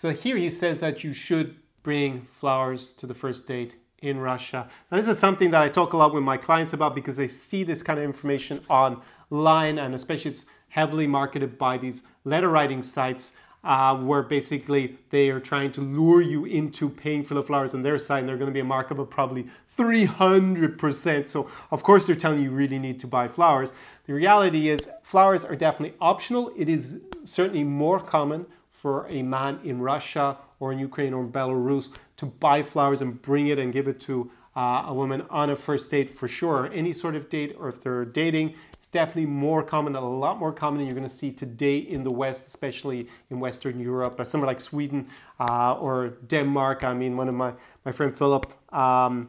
So 0.00 0.14
here 0.14 0.38
he 0.38 0.48
says 0.48 0.78
that 0.78 1.04
you 1.04 1.12
should 1.12 1.56
bring 1.82 2.22
flowers 2.22 2.94
to 2.94 3.06
the 3.06 3.12
first 3.12 3.46
date 3.46 3.76
in 4.00 4.18
Russia. 4.18 4.66
Now, 4.90 4.96
this 4.96 5.08
is 5.08 5.18
something 5.18 5.50
that 5.50 5.60
I 5.60 5.68
talk 5.68 5.92
a 5.92 5.98
lot 5.98 6.14
with 6.14 6.22
my 6.22 6.38
clients 6.38 6.72
about 6.72 6.94
because 6.94 7.18
they 7.18 7.28
see 7.28 7.64
this 7.64 7.82
kind 7.82 7.98
of 7.98 8.06
information 8.06 8.62
online 8.70 9.78
and 9.78 9.94
especially 9.94 10.30
it's 10.30 10.46
heavily 10.70 11.06
marketed 11.06 11.58
by 11.58 11.76
these 11.76 12.06
letter 12.24 12.48
writing 12.48 12.82
sites 12.82 13.36
uh, 13.62 13.94
where 13.94 14.22
basically 14.22 14.96
they 15.10 15.28
are 15.28 15.38
trying 15.38 15.70
to 15.72 15.82
lure 15.82 16.22
you 16.22 16.46
into 16.46 16.88
paying 16.88 17.22
for 17.22 17.34
the 17.34 17.42
flowers 17.42 17.74
on 17.74 17.82
their 17.82 17.98
site 17.98 18.20
and 18.20 18.28
they're 18.30 18.38
going 18.38 18.48
to 18.48 18.54
be 18.54 18.60
a 18.60 18.64
markup 18.64 18.98
of 18.98 19.10
probably 19.10 19.48
300%. 19.76 21.28
So 21.28 21.50
of 21.70 21.82
course 21.82 22.06
they're 22.06 22.16
telling 22.16 22.38
you 22.38 22.44
you 22.44 22.56
really 22.56 22.78
need 22.78 23.00
to 23.00 23.06
buy 23.06 23.28
flowers. 23.28 23.74
The 24.06 24.14
reality 24.14 24.70
is 24.70 24.88
flowers 25.02 25.44
are 25.44 25.56
definitely 25.56 25.94
optional. 26.00 26.54
It 26.56 26.70
is 26.70 27.00
certainly 27.22 27.64
more 27.64 28.00
common 28.00 28.46
for 28.80 29.06
a 29.08 29.22
man 29.22 29.58
in 29.62 29.78
Russia 29.82 30.38
or 30.58 30.72
in 30.72 30.78
Ukraine 30.78 31.12
or 31.12 31.22
in 31.22 31.30
Belarus 31.30 31.94
to 32.16 32.24
buy 32.24 32.62
flowers 32.62 33.02
and 33.02 33.20
bring 33.20 33.48
it 33.48 33.58
and 33.58 33.74
give 33.74 33.86
it 33.86 34.00
to 34.00 34.30
uh, 34.56 34.84
a 34.86 34.94
woman 34.94 35.22
on 35.28 35.50
a 35.50 35.56
first 35.56 35.90
date 35.90 36.08
for 36.08 36.26
sure. 36.26 36.70
Any 36.72 36.94
sort 36.94 37.14
of 37.14 37.28
date, 37.28 37.54
or 37.58 37.68
if 37.68 37.82
they're 37.82 38.06
dating, 38.06 38.54
it's 38.72 38.88
definitely 38.88 39.26
more 39.26 39.62
common, 39.62 39.94
a 39.96 40.00
lot 40.00 40.38
more 40.38 40.52
common 40.52 40.84
you're 40.86 40.94
going 40.94 41.12
to 41.14 41.18
see 41.22 41.30
today 41.30 41.76
in 41.76 42.04
the 42.04 42.10
West, 42.10 42.46
especially 42.46 43.06
in 43.30 43.38
Western 43.38 43.78
Europe, 43.78 44.18
uh, 44.18 44.24
somewhere 44.24 44.48
like 44.48 44.60
Sweden 44.60 45.08
uh, 45.38 45.74
or 45.74 46.16
Denmark. 46.26 46.82
I 46.82 46.94
mean, 46.94 47.18
one 47.18 47.28
of 47.28 47.34
my, 47.34 47.52
my 47.84 47.92
friend 47.92 48.16
Philip, 48.16 48.50
um, 48.74 49.28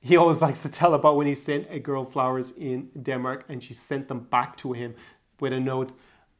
he 0.00 0.16
always 0.16 0.42
likes 0.46 0.60
to 0.62 0.68
tell 0.68 0.92
about 0.92 1.16
when 1.16 1.26
he 1.26 1.34
sent 1.34 1.66
a 1.70 1.78
girl 1.78 2.04
flowers 2.04 2.52
in 2.52 2.90
Denmark 3.00 3.46
and 3.48 3.64
she 3.64 3.72
sent 3.72 4.08
them 4.08 4.20
back 4.20 4.58
to 4.58 4.74
him 4.74 4.94
with 5.40 5.54
a 5.54 5.60
note 5.60 5.92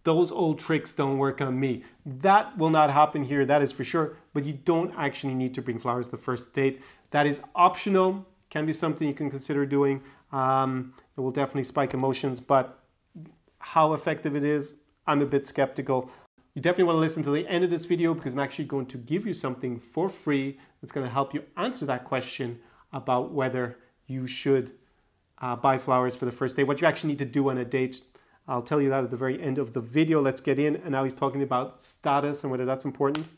those 0.04 0.32
old 0.32 0.58
tricks 0.58 0.94
don't 0.94 1.18
work 1.18 1.40
on 1.40 1.58
me. 1.58 1.84
That 2.06 2.56
will 2.56 2.70
not 2.70 2.90
happen 2.90 3.24
here, 3.24 3.44
that 3.46 3.62
is 3.62 3.72
for 3.72 3.84
sure, 3.84 4.16
but 4.32 4.44
you 4.44 4.54
don't 4.54 4.94
actually 4.96 5.34
need 5.34 5.54
to 5.54 5.62
bring 5.62 5.78
flowers 5.78 6.08
the 6.08 6.16
first 6.16 6.54
date. 6.54 6.82
That 7.10 7.26
is 7.26 7.42
optional, 7.54 8.26
can 8.48 8.66
be 8.66 8.72
something 8.72 9.06
you 9.06 9.14
can 9.14 9.30
consider 9.30 9.66
doing. 9.66 10.02
Um, 10.32 10.94
it 11.16 11.20
will 11.20 11.30
definitely 11.30 11.64
spike 11.64 11.92
emotions, 11.92 12.40
but 12.40 12.78
how 13.58 13.92
effective 13.92 14.34
it 14.34 14.44
is, 14.44 14.74
I'm 15.06 15.20
a 15.20 15.26
bit 15.26 15.46
skeptical. 15.46 16.10
You 16.54 16.62
definitely 16.62 16.84
want 16.84 16.96
to 16.96 17.00
listen 17.00 17.22
to 17.24 17.30
the 17.30 17.46
end 17.46 17.62
of 17.62 17.70
this 17.70 17.84
video 17.84 18.14
because 18.14 18.32
I'm 18.32 18.40
actually 18.40 18.64
going 18.64 18.86
to 18.86 18.98
give 18.98 19.26
you 19.26 19.34
something 19.34 19.78
for 19.78 20.08
free 20.08 20.58
that's 20.80 20.92
going 20.92 21.06
to 21.06 21.12
help 21.12 21.34
you 21.34 21.44
answer 21.56 21.86
that 21.86 22.04
question 22.04 22.58
about 22.92 23.32
whether 23.32 23.78
you 24.06 24.26
should 24.26 24.72
uh, 25.38 25.56
buy 25.56 25.78
flowers 25.78 26.16
for 26.16 26.24
the 26.24 26.32
first 26.32 26.56
date, 26.56 26.64
what 26.64 26.80
you 26.80 26.86
actually 26.86 27.08
need 27.08 27.18
to 27.18 27.24
do 27.24 27.50
on 27.50 27.58
a 27.58 27.64
date 27.64 28.02
I'll 28.50 28.62
tell 28.62 28.80
you 28.80 28.88
that 28.88 29.04
at 29.04 29.12
the 29.12 29.16
very 29.16 29.40
end 29.40 29.58
of 29.58 29.74
the 29.74 29.80
video. 29.80 30.20
Let's 30.20 30.40
get 30.40 30.58
in. 30.58 30.74
And 30.74 30.90
now 30.90 31.04
he's 31.04 31.14
talking 31.14 31.44
about 31.44 31.80
status 31.80 32.42
and 32.42 32.50
whether 32.50 32.64
that's 32.64 32.84
important. 32.84 33.28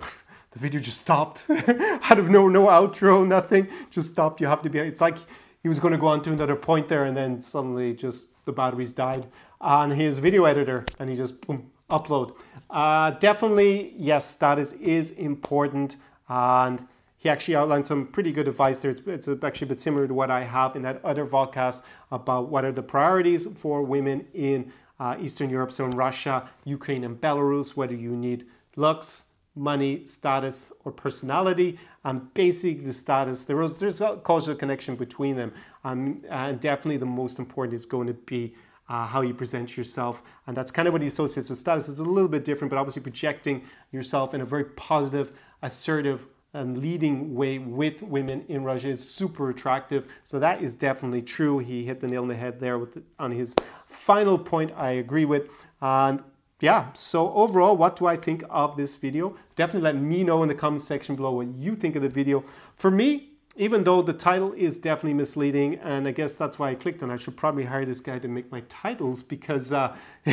the 0.00 0.58
video 0.58 0.80
just 0.80 0.98
stopped 0.98 1.46
out 1.48 2.18
of 2.18 2.28
no 2.28 2.48
no 2.48 2.66
outro 2.66 3.24
nothing 3.26 3.68
just 3.90 4.12
stopped 4.12 4.40
you 4.40 4.46
have 4.46 4.62
to 4.62 4.70
be 4.70 4.78
it's 4.78 5.00
like 5.00 5.18
he 5.64 5.68
was 5.68 5.78
going 5.78 5.92
to 5.92 5.98
go 5.98 6.08
on 6.08 6.20
to 6.20 6.30
another 6.30 6.56
point 6.56 6.88
there, 6.88 7.04
and 7.06 7.16
then 7.16 7.40
suddenly 7.40 7.94
just 7.94 8.26
the 8.44 8.52
batteries 8.52 8.92
died 8.92 9.26
on 9.62 9.90
his 9.90 10.18
video 10.18 10.44
editor, 10.44 10.84
and 10.98 11.08
he 11.08 11.16
just 11.16 11.40
boom 11.40 11.70
upload. 11.90 12.36
Uh, 12.68 13.12
definitely, 13.12 13.94
yes, 13.96 14.28
status 14.28 14.72
is 14.74 15.12
important, 15.12 15.96
and 16.28 16.86
he 17.16 17.30
actually 17.30 17.56
outlined 17.56 17.86
some 17.86 18.06
pretty 18.06 18.30
good 18.30 18.46
advice 18.46 18.80
there. 18.80 18.90
It's, 18.90 19.00
it's, 19.06 19.42
actually 19.42 19.68
a 19.68 19.68
bit 19.70 19.80
similar 19.80 20.06
to 20.06 20.12
what 20.12 20.30
I 20.30 20.44
have 20.44 20.76
in 20.76 20.82
that 20.82 21.02
other 21.02 21.24
podcast 21.24 21.82
about 22.12 22.50
what 22.50 22.66
are 22.66 22.72
the 22.72 22.82
priorities 22.82 23.46
for 23.46 23.82
women 23.82 24.26
in 24.34 24.70
uh, 25.00 25.16
Eastern 25.18 25.48
Europe, 25.48 25.72
so 25.72 25.86
in 25.86 25.92
Russia, 25.92 26.46
Ukraine, 26.64 27.04
and 27.04 27.18
Belarus, 27.18 27.74
whether 27.74 27.94
you 27.94 28.14
need 28.14 28.44
looks, 28.76 29.30
money, 29.56 30.06
status, 30.06 30.72
or 30.84 30.92
personality. 30.92 31.78
And 32.04 32.32
basically, 32.34 32.84
the 32.84 32.92
status, 32.92 33.44
there 33.44 33.60
is, 33.62 33.76
there's 33.76 34.00
a 34.00 34.16
causal 34.16 34.54
connection 34.54 34.96
between 34.96 35.36
them. 35.36 35.52
Um, 35.84 36.22
and 36.28 36.60
definitely 36.60 36.98
the 36.98 37.06
most 37.06 37.38
important 37.38 37.74
is 37.74 37.86
going 37.86 38.06
to 38.08 38.14
be 38.14 38.54
uh, 38.88 39.06
how 39.06 39.22
you 39.22 39.32
present 39.32 39.76
yourself. 39.76 40.22
And 40.46 40.56
that's 40.56 40.70
kind 40.70 40.86
of 40.88 40.92
what 40.92 41.00
he 41.00 41.08
associates 41.08 41.48
with 41.48 41.58
status. 41.58 41.88
It's 41.88 42.00
a 42.00 42.04
little 42.04 42.28
bit 42.28 42.44
different, 42.44 42.70
but 42.70 42.78
obviously 42.78 43.02
projecting 43.02 43.62
yourself 43.92 44.34
in 44.34 44.40
a 44.40 44.44
very 44.44 44.64
positive, 44.64 45.32
assertive, 45.62 46.26
and 46.52 46.78
leading 46.78 47.34
way 47.34 47.58
with 47.58 48.02
women 48.02 48.44
in 48.48 48.62
Russia 48.62 48.88
is 48.88 49.08
super 49.08 49.50
attractive. 49.50 50.06
So 50.22 50.38
that 50.38 50.62
is 50.62 50.72
definitely 50.74 51.22
true. 51.22 51.58
He 51.58 51.84
hit 51.84 52.00
the 52.00 52.06
nail 52.06 52.22
on 52.22 52.28
the 52.28 52.36
head 52.36 52.60
there 52.60 52.78
with 52.78 52.94
the, 52.94 53.02
on 53.18 53.32
his 53.32 53.56
final 53.88 54.38
point. 54.38 54.72
I 54.76 54.92
agree 54.92 55.24
with. 55.24 55.50
And 55.80 56.22
yeah, 56.64 56.86
so 56.94 57.30
overall, 57.34 57.76
what 57.76 57.94
do 57.94 58.06
I 58.06 58.16
think 58.16 58.42
of 58.48 58.78
this 58.78 58.96
video? 58.96 59.36
Definitely 59.54 59.82
let 59.82 59.96
me 59.96 60.24
know 60.24 60.42
in 60.42 60.48
the 60.48 60.54
comment 60.54 60.80
section 60.80 61.14
below 61.14 61.32
what 61.32 61.48
you 61.48 61.76
think 61.76 61.94
of 61.94 62.00
the 62.00 62.08
video. 62.08 62.42
For 62.76 62.90
me, 62.90 63.28
even 63.54 63.84
though 63.84 64.00
the 64.00 64.14
title 64.14 64.54
is 64.54 64.78
definitely 64.78 65.12
misleading, 65.12 65.74
and 65.74 66.08
I 66.08 66.12
guess 66.12 66.36
that's 66.36 66.58
why 66.58 66.70
I 66.70 66.74
clicked 66.74 67.02
on. 67.02 67.10
I 67.10 67.18
should 67.18 67.36
probably 67.36 67.64
hire 67.64 67.84
this 67.84 68.00
guy 68.00 68.18
to 68.18 68.28
make 68.28 68.50
my 68.50 68.62
titles 68.70 69.22
because 69.22 69.74
uh, 69.74 69.94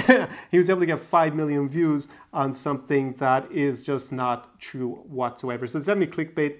he 0.52 0.58
was 0.58 0.70
able 0.70 0.80
to 0.80 0.86
get 0.86 1.00
five 1.00 1.36
million 1.36 1.67
views 1.67 2.08
on 2.32 2.54
something 2.54 3.12
that 3.15 3.52
is 3.52 3.86
just 3.86 4.13
not 4.13 4.58
true 4.58 5.04
whatsoever. 5.08 5.67
So 5.67 5.80
it's 5.80 5.88
definitely 5.88 6.26
clickbait 6.26 6.60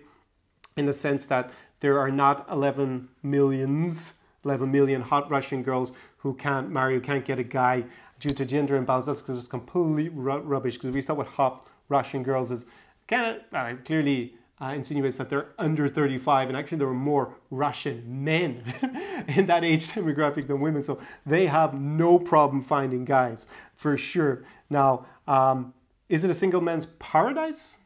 in 0.76 0.86
the 0.86 0.94
sense 0.94 1.26
that 1.28 1.50
there 1.80 1.98
are 1.98 2.12
not 2.12 2.46
11 2.52 3.08
millions, 3.24 4.16
11 4.44 4.70
million 4.70 5.02
hot 5.02 5.32
Russian 5.32 5.64
girls 5.64 5.94
who 6.18 6.34
can't 6.34 6.70
marry, 6.70 6.96
who 6.96 7.02
can't 7.02 7.24
get 7.24 7.40
a 7.40 7.44
guy 7.44 7.86
due 8.22 8.32
to 8.32 8.46
gender 8.46 8.78
imbalance. 8.78 9.08
That's 9.08 9.22
just 9.22 9.50
complete 9.50 10.12
rubbish. 10.14 10.76
Because 10.78 10.92
we 10.92 11.02
start 11.02 11.20
with 11.20 11.28
hot 11.28 11.68
Russian 11.90 12.24
girls 12.24 12.52
is 12.52 12.66
kind 13.08 13.36
of 13.36 13.54
uh, 13.54 13.76
clearly 13.84 14.36
uh, 14.62 14.74
insinuates 14.74 15.18
that 15.18 15.30
they're 15.30 15.50
under 15.58 15.90
35, 15.90 16.50
and 16.50 16.58
actually 16.58 16.78
there 16.78 16.88
are 16.88 16.94
more 16.94 17.34
Russian 17.50 18.24
men 18.24 18.64
in 19.28 19.48
that 19.48 19.64
age 19.64 19.88
demographic 19.88 20.48
than 20.48 20.62
women, 20.62 20.84
so 20.84 21.00
they 21.26 21.48
have 21.48 21.74
no 21.74 22.20
problem 22.20 22.62
finding 22.62 23.04
guys 23.04 23.48
for 23.76 23.98
sure. 23.98 24.44
Now, 24.70 25.08
um, 25.28 25.74
is 26.10 26.24
it 26.24 26.30
a 26.30 26.36
single 26.36 26.62
man's 26.62 26.86
paradise? 26.86 27.80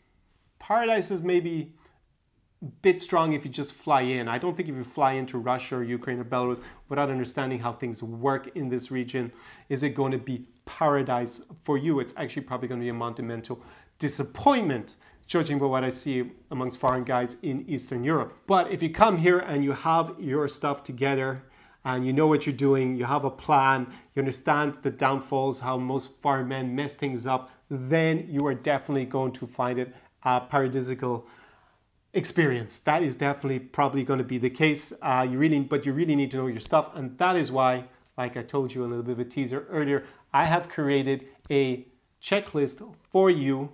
Paradise 0.59 1.11
is 1.11 1.21
maybe 1.21 1.73
bit 2.81 3.01
strong 3.01 3.33
if 3.33 3.45
you 3.45 3.51
just 3.51 3.73
fly 3.73 4.01
in. 4.01 4.27
I 4.27 4.37
don't 4.37 4.55
think 4.55 4.69
if 4.69 4.75
you 4.75 4.83
fly 4.83 5.13
into 5.13 5.37
Russia 5.37 5.77
or 5.77 5.83
Ukraine 5.83 6.19
or 6.19 6.25
Belarus 6.25 6.61
without 6.89 7.09
understanding 7.09 7.59
how 7.59 7.73
things 7.73 8.01
work 8.01 8.55
in 8.55 8.69
this 8.69 8.91
region, 8.91 9.31
is 9.69 9.83
it 9.83 9.89
going 9.89 10.11
to 10.11 10.17
be 10.17 10.47
paradise 10.65 11.41
for 11.63 11.77
you? 11.77 11.99
It's 11.99 12.13
actually 12.17 12.43
probably 12.43 12.67
going 12.67 12.79
to 12.79 12.85
be 12.85 12.89
a 12.89 12.93
monumental 12.93 13.61
disappointment 13.99 14.95
judging 15.27 15.57
by 15.57 15.65
what 15.65 15.83
I 15.83 15.89
see 15.89 16.31
amongst 16.51 16.79
foreign 16.79 17.03
guys 17.03 17.37
in 17.41 17.65
Eastern 17.67 18.03
Europe. 18.03 18.37
But 18.45 18.71
if 18.71 18.81
you 18.83 18.89
come 18.89 19.17
here 19.17 19.39
and 19.39 19.63
you 19.63 19.71
have 19.71 20.15
your 20.19 20.47
stuff 20.47 20.83
together 20.83 21.43
and 21.83 22.05
you 22.05 22.13
know 22.13 22.27
what 22.27 22.45
you're 22.45 22.55
doing, 22.55 22.95
you 22.95 23.05
have 23.05 23.25
a 23.25 23.31
plan, 23.31 23.87
you 24.13 24.19
understand 24.19 24.75
the 24.81 24.91
downfalls, 24.91 25.59
how 25.59 25.77
most 25.77 26.11
foreign 26.19 26.47
men 26.47 26.75
mess 26.75 26.95
things 26.95 27.25
up, 27.25 27.51
then 27.69 28.27
you 28.29 28.45
are 28.45 28.53
definitely 28.53 29.05
going 29.05 29.31
to 29.33 29.47
find 29.47 29.79
it 29.79 29.95
uh, 30.23 30.39
a 30.43 30.53
paradisical 30.53 31.23
experience. 32.15 32.79
That 32.79 33.03
is 33.03 33.15
definitely 33.15 33.59
probably 33.59 34.03
going 34.03 34.17
to 34.17 34.25
be 34.25 34.39
the 34.39 34.49
case. 34.49 34.91
Uh, 35.01 35.27
you 35.29 35.37
really, 35.37 35.59
but 35.59 35.85
you 35.85 35.93
really 35.93 36.15
need 36.15 36.31
to 36.31 36.37
know 36.37 36.47
your 36.47 36.59
stuff, 36.59 36.89
and 36.95 37.15
that 37.19 37.35
is 37.35 37.51
why, 37.51 37.83
like 38.17 38.35
I 38.35 38.41
told 38.41 38.73
you 38.73 38.83
a 38.83 38.87
little 38.87 39.03
bit 39.03 39.11
of 39.11 39.19
a 39.19 39.25
teaser 39.25 39.67
earlier, 39.69 40.05
I 40.33 40.45
have 40.45 40.69
created 40.69 41.27
a 41.51 41.85
checklist 42.21 42.95
for 43.11 43.29
you 43.29 43.71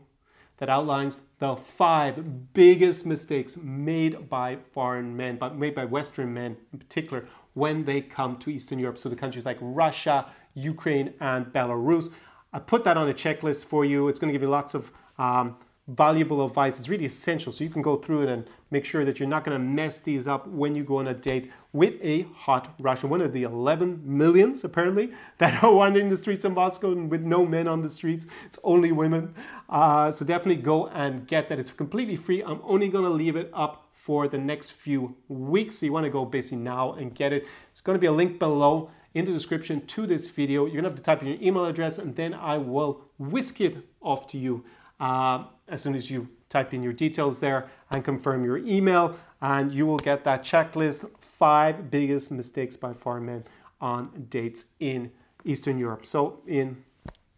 that 0.58 0.70
outlines 0.70 1.22
the 1.40 1.56
five 1.56 2.54
biggest 2.54 3.06
mistakes 3.06 3.58
made 3.58 4.30
by 4.30 4.58
foreign 4.74 5.16
men, 5.16 5.38
but 5.38 5.56
made 5.56 5.74
by 5.74 5.86
Western 5.86 6.34
men 6.34 6.58
in 6.74 6.80
particular, 6.80 7.28
when 7.54 7.86
they 7.86 8.02
come 8.02 8.38
to 8.38 8.50
Eastern 8.50 8.78
Europe. 8.80 8.98
So 8.98 9.10
the 9.10 9.16
countries 9.16 9.46
like 9.46 9.58
Russia, 9.62 10.28
Ukraine, 10.54 11.14
and 11.20 11.48
Belarus. 11.48 12.14
I 12.54 12.60
put 12.60 12.84
that 12.84 12.98
on 12.98 13.10
a 13.10 13.14
checklist 13.14 13.66
for 13.66 13.86
you. 13.86 14.08
It's 14.08 14.20
going 14.20 14.30
to 14.30 14.34
give 14.34 14.42
you 14.42 14.50
lots 14.50 14.74
of 14.74 14.92
um, 15.18 15.58
valuable 15.96 16.46
advice. 16.46 16.80
It's 16.80 16.90
really 16.90 17.06
essential. 17.06 17.52
So 17.52 17.64
you 17.64 17.70
can 17.70 17.82
go 17.82 17.96
through 17.96 18.24
it 18.24 18.30
and 18.30 18.48
make 18.70 18.86
sure 18.86 19.04
that 19.04 19.20
you're 19.20 19.30
not 19.30 19.44
going 19.44 19.58
to 19.58 19.64
mess 19.64 20.00
these 20.00 20.28
up 20.28 20.48
when 20.48 20.76
you 20.76 20.84
go 20.84 20.98
on 20.98 21.08
a 21.08 21.14
date 21.14 21.52
with 21.74 21.96
a 22.02 22.24
hot 22.34 22.74
Russian. 22.80 23.10
One 23.10 23.22
of 23.22 23.34
the 23.34 23.44
11 23.44 24.02
millions, 24.06 24.64
apparently, 24.64 25.12
that 25.38 25.64
are 25.64 25.74
wandering 25.74 26.10
the 26.10 26.18
streets 26.18 26.46
of 26.46 26.54
Moscow 26.54 26.92
and 26.92 27.12
with 27.12 27.22
no 27.22 27.46
men 27.46 27.68
on 27.68 27.82
the 27.82 27.90
streets. 27.90 28.28
It's 28.46 28.60
only 28.64 28.92
women. 28.92 29.36
Uh, 29.70 30.12
so 30.12 30.26
definitely 30.26 30.62
go 30.62 30.88
and 30.88 31.28
get 31.28 31.50
that. 31.50 31.60
It's 31.60 31.72
completely 31.72 32.16
free. 32.16 32.42
I'm 32.42 32.62
only 32.64 32.88
going 32.88 33.10
to 33.10 33.16
leave 33.16 33.36
it 33.36 33.50
up 33.54 33.90
for 33.94 34.28
the 34.28 34.38
next 34.38 34.72
few 34.72 35.16
weeks. 35.28 35.78
So 35.78 35.86
you 35.86 35.94
want 35.94 36.06
to 36.06 36.10
go 36.10 36.26
basically 36.26 36.60
now 36.60 36.94
and 36.94 37.14
get 37.14 37.34
it. 37.34 37.46
It's 37.70 37.82
going 37.82 37.96
to 37.96 38.00
be 38.00 38.08
a 38.08 38.12
link 38.12 38.40
below 38.40 38.90
in 39.14 39.26
the 39.26 39.32
description 39.32 39.86
to 39.88 40.08
this 40.08 40.30
video. 40.30 40.66
You're 40.66 40.82
going 40.82 40.86
to 40.86 40.90
have 40.90 40.98
to 40.98 41.04
type 41.04 41.22
in 41.22 41.28
your 41.28 41.42
email 41.42 41.66
address 41.66 41.98
and 41.98 42.16
then 42.16 42.34
I 42.34 42.58
will 42.58 43.02
whisk 43.20 43.60
it 43.60 43.78
off 44.02 44.26
to 44.28 44.38
you 44.38 44.64
uh, 45.02 45.46
as 45.72 45.82
soon 45.82 45.96
as 45.96 46.12
you 46.12 46.28
type 46.50 46.74
in 46.74 46.84
your 46.84 46.94
details 46.94 47.40
there 47.40 47.70
and 47.90 48.04
confirm 48.04 48.44
your 48.44 48.58
email, 48.58 49.18
and 49.42 49.72
you 49.72 49.88
will 49.88 49.98
get 49.98 50.24
that 50.26 50.44
checklist 50.44 51.10
five 51.20 51.90
biggest 51.90 52.32
mistakes 52.32 52.76
by 52.76 52.94
foreign 52.94 53.26
men 53.26 53.44
on 53.80 54.28
dates 54.30 54.66
in 54.80 55.12
Eastern 55.44 55.80
Europe. 55.80 56.06
So 56.06 56.42
in 56.46 56.84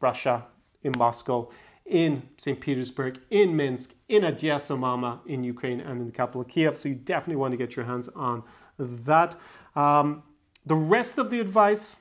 Russia, 0.01 0.45
in 0.81 0.93
Moscow, 0.97 1.49
in 1.85 2.23
St. 2.37 2.59
Petersburg, 2.59 3.19
in 3.29 3.55
Minsk, 3.55 3.95
in 4.09 4.25
Odessa 4.25 4.75
Mama, 4.75 5.21
in 5.25 5.43
Ukraine, 5.43 5.79
and 5.79 6.01
in 6.01 6.05
the 6.07 6.11
capital 6.11 6.43
Kiev. 6.43 6.77
So 6.77 6.89
you 6.89 6.95
definitely 6.95 7.37
want 7.37 7.51
to 7.51 7.57
get 7.57 7.75
your 7.75 7.85
hands 7.85 8.09
on 8.09 8.43
that. 8.77 9.35
Um, 9.75 10.23
the 10.65 10.75
rest 10.75 11.17
of 11.17 11.29
the 11.29 11.39
advice, 11.39 11.97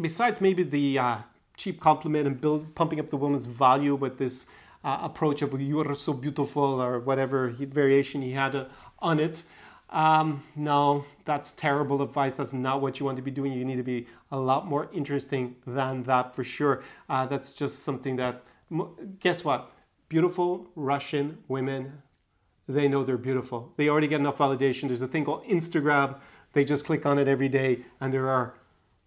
besides 0.00 0.40
maybe 0.40 0.62
the 0.62 0.98
uh, 0.98 1.16
cheap 1.56 1.80
compliment 1.80 2.26
and 2.26 2.40
build, 2.40 2.74
pumping 2.74 2.98
up 2.98 3.10
the 3.10 3.16
woman's 3.16 3.46
value 3.46 3.94
with 3.94 4.18
this 4.18 4.46
uh, 4.84 4.98
approach 5.02 5.42
of 5.42 5.60
you 5.60 5.80
are 5.80 5.94
so 5.94 6.12
beautiful 6.12 6.80
or 6.80 6.98
whatever 7.00 7.50
he, 7.50 7.64
variation 7.64 8.22
he 8.22 8.32
had 8.32 8.54
uh, 8.54 8.66
on 8.98 9.18
it. 9.18 9.42
Um, 9.90 10.44
no, 10.54 11.04
that's 11.24 11.52
terrible 11.52 12.02
advice. 12.02 12.34
That's 12.34 12.52
not 12.52 12.82
what 12.82 13.00
you 13.00 13.06
want 13.06 13.16
to 13.16 13.22
be 13.22 13.30
doing. 13.30 13.52
You 13.52 13.64
need 13.64 13.76
to 13.76 13.82
be 13.82 14.06
a 14.30 14.38
lot 14.38 14.66
more 14.66 14.90
interesting 14.92 15.56
than 15.66 16.02
that 16.04 16.34
for 16.34 16.44
sure. 16.44 16.82
Uh, 17.08 17.26
that's 17.26 17.54
just 17.54 17.82
something 17.82 18.16
that, 18.16 18.44
guess 19.20 19.44
what? 19.44 19.72
Beautiful 20.08 20.66
Russian 20.74 21.38
women, 21.48 22.02
they 22.68 22.86
know 22.86 23.02
they're 23.02 23.16
beautiful. 23.16 23.72
They 23.76 23.88
already 23.88 24.08
get 24.08 24.20
enough 24.20 24.38
validation. 24.38 24.88
There's 24.88 25.02
a 25.02 25.08
thing 25.08 25.24
called 25.24 25.44
Instagram. 25.46 26.18
They 26.52 26.64
just 26.64 26.84
click 26.84 27.06
on 27.06 27.18
it 27.18 27.28
every 27.28 27.48
day, 27.48 27.84
and 28.00 28.12
there 28.12 28.28
are 28.28 28.54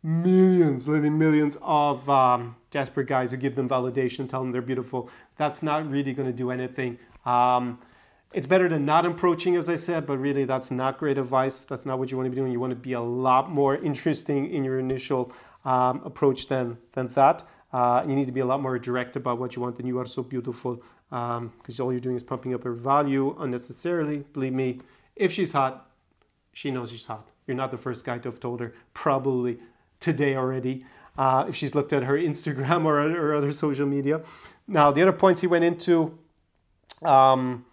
millions, 0.04 0.88
living 0.88 1.18
millions 1.18 1.58
of 1.62 2.10
um, 2.10 2.56
desperate 2.72 3.08
guys 3.08 3.32
who 3.32 3.38
give 3.38 3.56
them 3.56 3.70
validation, 3.70 4.28
tell 4.28 4.42
them 4.42 4.52
they're 4.52 4.62
beautiful. 4.62 5.10
That's 5.38 5.62
not 5.62 5.90
really 5.90 6.14
going 6.14 6.28
to 6.28 6.36
do 6.36 6.50
anything. 6.50 6.98
Um, 7.26 7.80
it's 8.34 8.48
better 8.48 8.70
than 8.70 8.86
not 8.86 9.06
approaching, 9.06 9.58
as 9.58 9.68
I 9.68 9.76
said, 9.76 10.06
but 10.06 10.18
really 10.18 10.46
that's 10.46 10.72
not 10.72 10.98
great 10.98 11.18
advice. 11.18 11.66
That's 11.66 11.86
not 11.86 12.00
what 12.00 12.12
you 12.12 12.18
want 12.18 12.28
to 12.28 12.30
be 12.30 12.38
doing. 12.38 12.52
You 12.52 12.62
want 12.62 12.72
to 12.72 12.78
be 12.78 12.94
a 12.94 13.02
lot 13.02 13.52
more 13.52 13.76
interesting 13.76 14.50
in 14.50 14.64
your 14.64 14.80
initial 14.80 15.34
um, 15.66 16.02
approach 16.06 16.48
than, 16.48 16.78
than 16.94 17.10
that. 17.10 17.44
Uh, 17.74 18.04
you 18.08 18.16
need 18.16 18.26
to 18.26 18.32
be 18.32 18.40
a 18.40 18.46
lot 18.46 18.62
more 18.62 18.80
direct 18.80 19.16
about 19.16 19.38
what 19.38 19.56
you 19.56 19.62
want, 19.62 19.78
and 19.80 19.88
you 19.88 20.00
are 20.00 20.06
so 20.06 20.24
beautiful 20.24 20.82
because 21.10 21.80
um, 21.80 21.86
all 21.86 21.92
you're 21.92 22.00
doing 22.00 22.16
is 22.16 22.24
pumping 22.24 22.54
up 22.54 22.64
her 22.64 22.74
value 22.74 23.36
unnecessarily. 23.40 24.20
Believe 24.34 24.54
me, 24.54 24.80
if 25.16 25.32
she's 25.32 25.52
hot, 25.52 25.90
she 26.54 26.72
knows 26.72 26.92
she's 26.92 27.06
hot. 27.06 27.28
You're 27.48 27.58
not 27.58 27.72
the 27.72 27.78
first 27.78 28.06
guy 28.06 28.18
to 28.20 28.30
have 28.30 28.40
told 28.40 28.62
her, 28.62 28.74
probably 28.94 29.60
today 30.00 30.36
already. 30.36 30.86
Uh, 31.22 31.46
if 31.50 31.54
she's 31.60 31.74
looked 31.78 31.94
at 31.98 32.04
her 32.10 32.18
Instagram 32.32 32.82
or, 32.92 32.96
or 33.24 33.28
other 33.40 33.52
social 33.52 33.88
media. 33.98 34.16
Now, 34.68 34.88
the 34.96 35.02
other 35.04 35.18
points 35.24 35.40
he 35.46 35.48
went 35.56 35.66
into 35.72 36.18
um, 37.16 37.66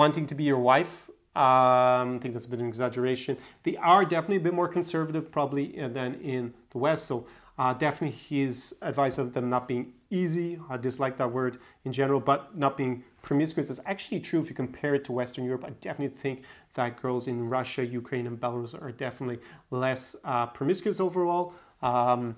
wanting 0.00 0.26
to 0.30 0.34
be 0.40 0.44
your 0.52 0.62
wife. 0.72 0.94
Um, 1.34 2.06
I 2.14 2.18
think 2.20 2.34
that's 2.34 2.46
a 2.46 2.50
bit 2.52 2.60
of 2.60 2.66
an 2.66 2.68
exaggeration. 2.74 3.32
They 3.66 3.76
are 3.92 4.04
definitely 4.14 4.40
a 4.42 4.46
bit 4.48 4.54
more 4.60 4.70
conservative, 4.78 5.24
probably, 5.38 5.64
uh, 5.80 5.88
than 5.98 6.10
in 6.34 6.42
the 6.72 6.78
West. 6.86 7.02
So 7.06 7.16
Uh, 7.58 7.74
definitely 7.74 8.16
his 8.16 8.76
advice 8.82 9.18
of 9.18 9.32
them 9.34 9.50
not 9.50 9.66
being 9.66 9.92
easy. 10.10 10.50
I 10.70 10.76
dislike 10.76 11.16
that 11.16 11.32
word 11.38 11.58
in 11.84 11.92
general, 11.92 12.20
but 12.20 12.56
not 12.56 12.76
being 12.76 13.02
promiscuous 13.20 13.68
is 13.68 13.80
actually 13.84 14.20
true 14.20 14.40
if 14.40 14.48
you 14.48 14.54
compare 14.54 14.94
it 14.94 15.02
to 15.06 15.12
Western 15.12 15.44
Europe. 15.44 15.64
I 15.64 15.70
definitely 15.70 16.16
think 16.16 16.44
that 16.74 17.02
girls 17.02 17.26
in 17.26 17.48
Russia, 17.48 17.82
Ukraine, 17.84 18.26
and 18.28 18.36
Belarus 18.44 18.80
are 18.80 18.92
definitely 18.92 19.40
less 19.84 20.02
uh, 20.24 20.46
promiscuous 20.58 21.00
overall. 21.00 21.52
Um, 21.82 22.36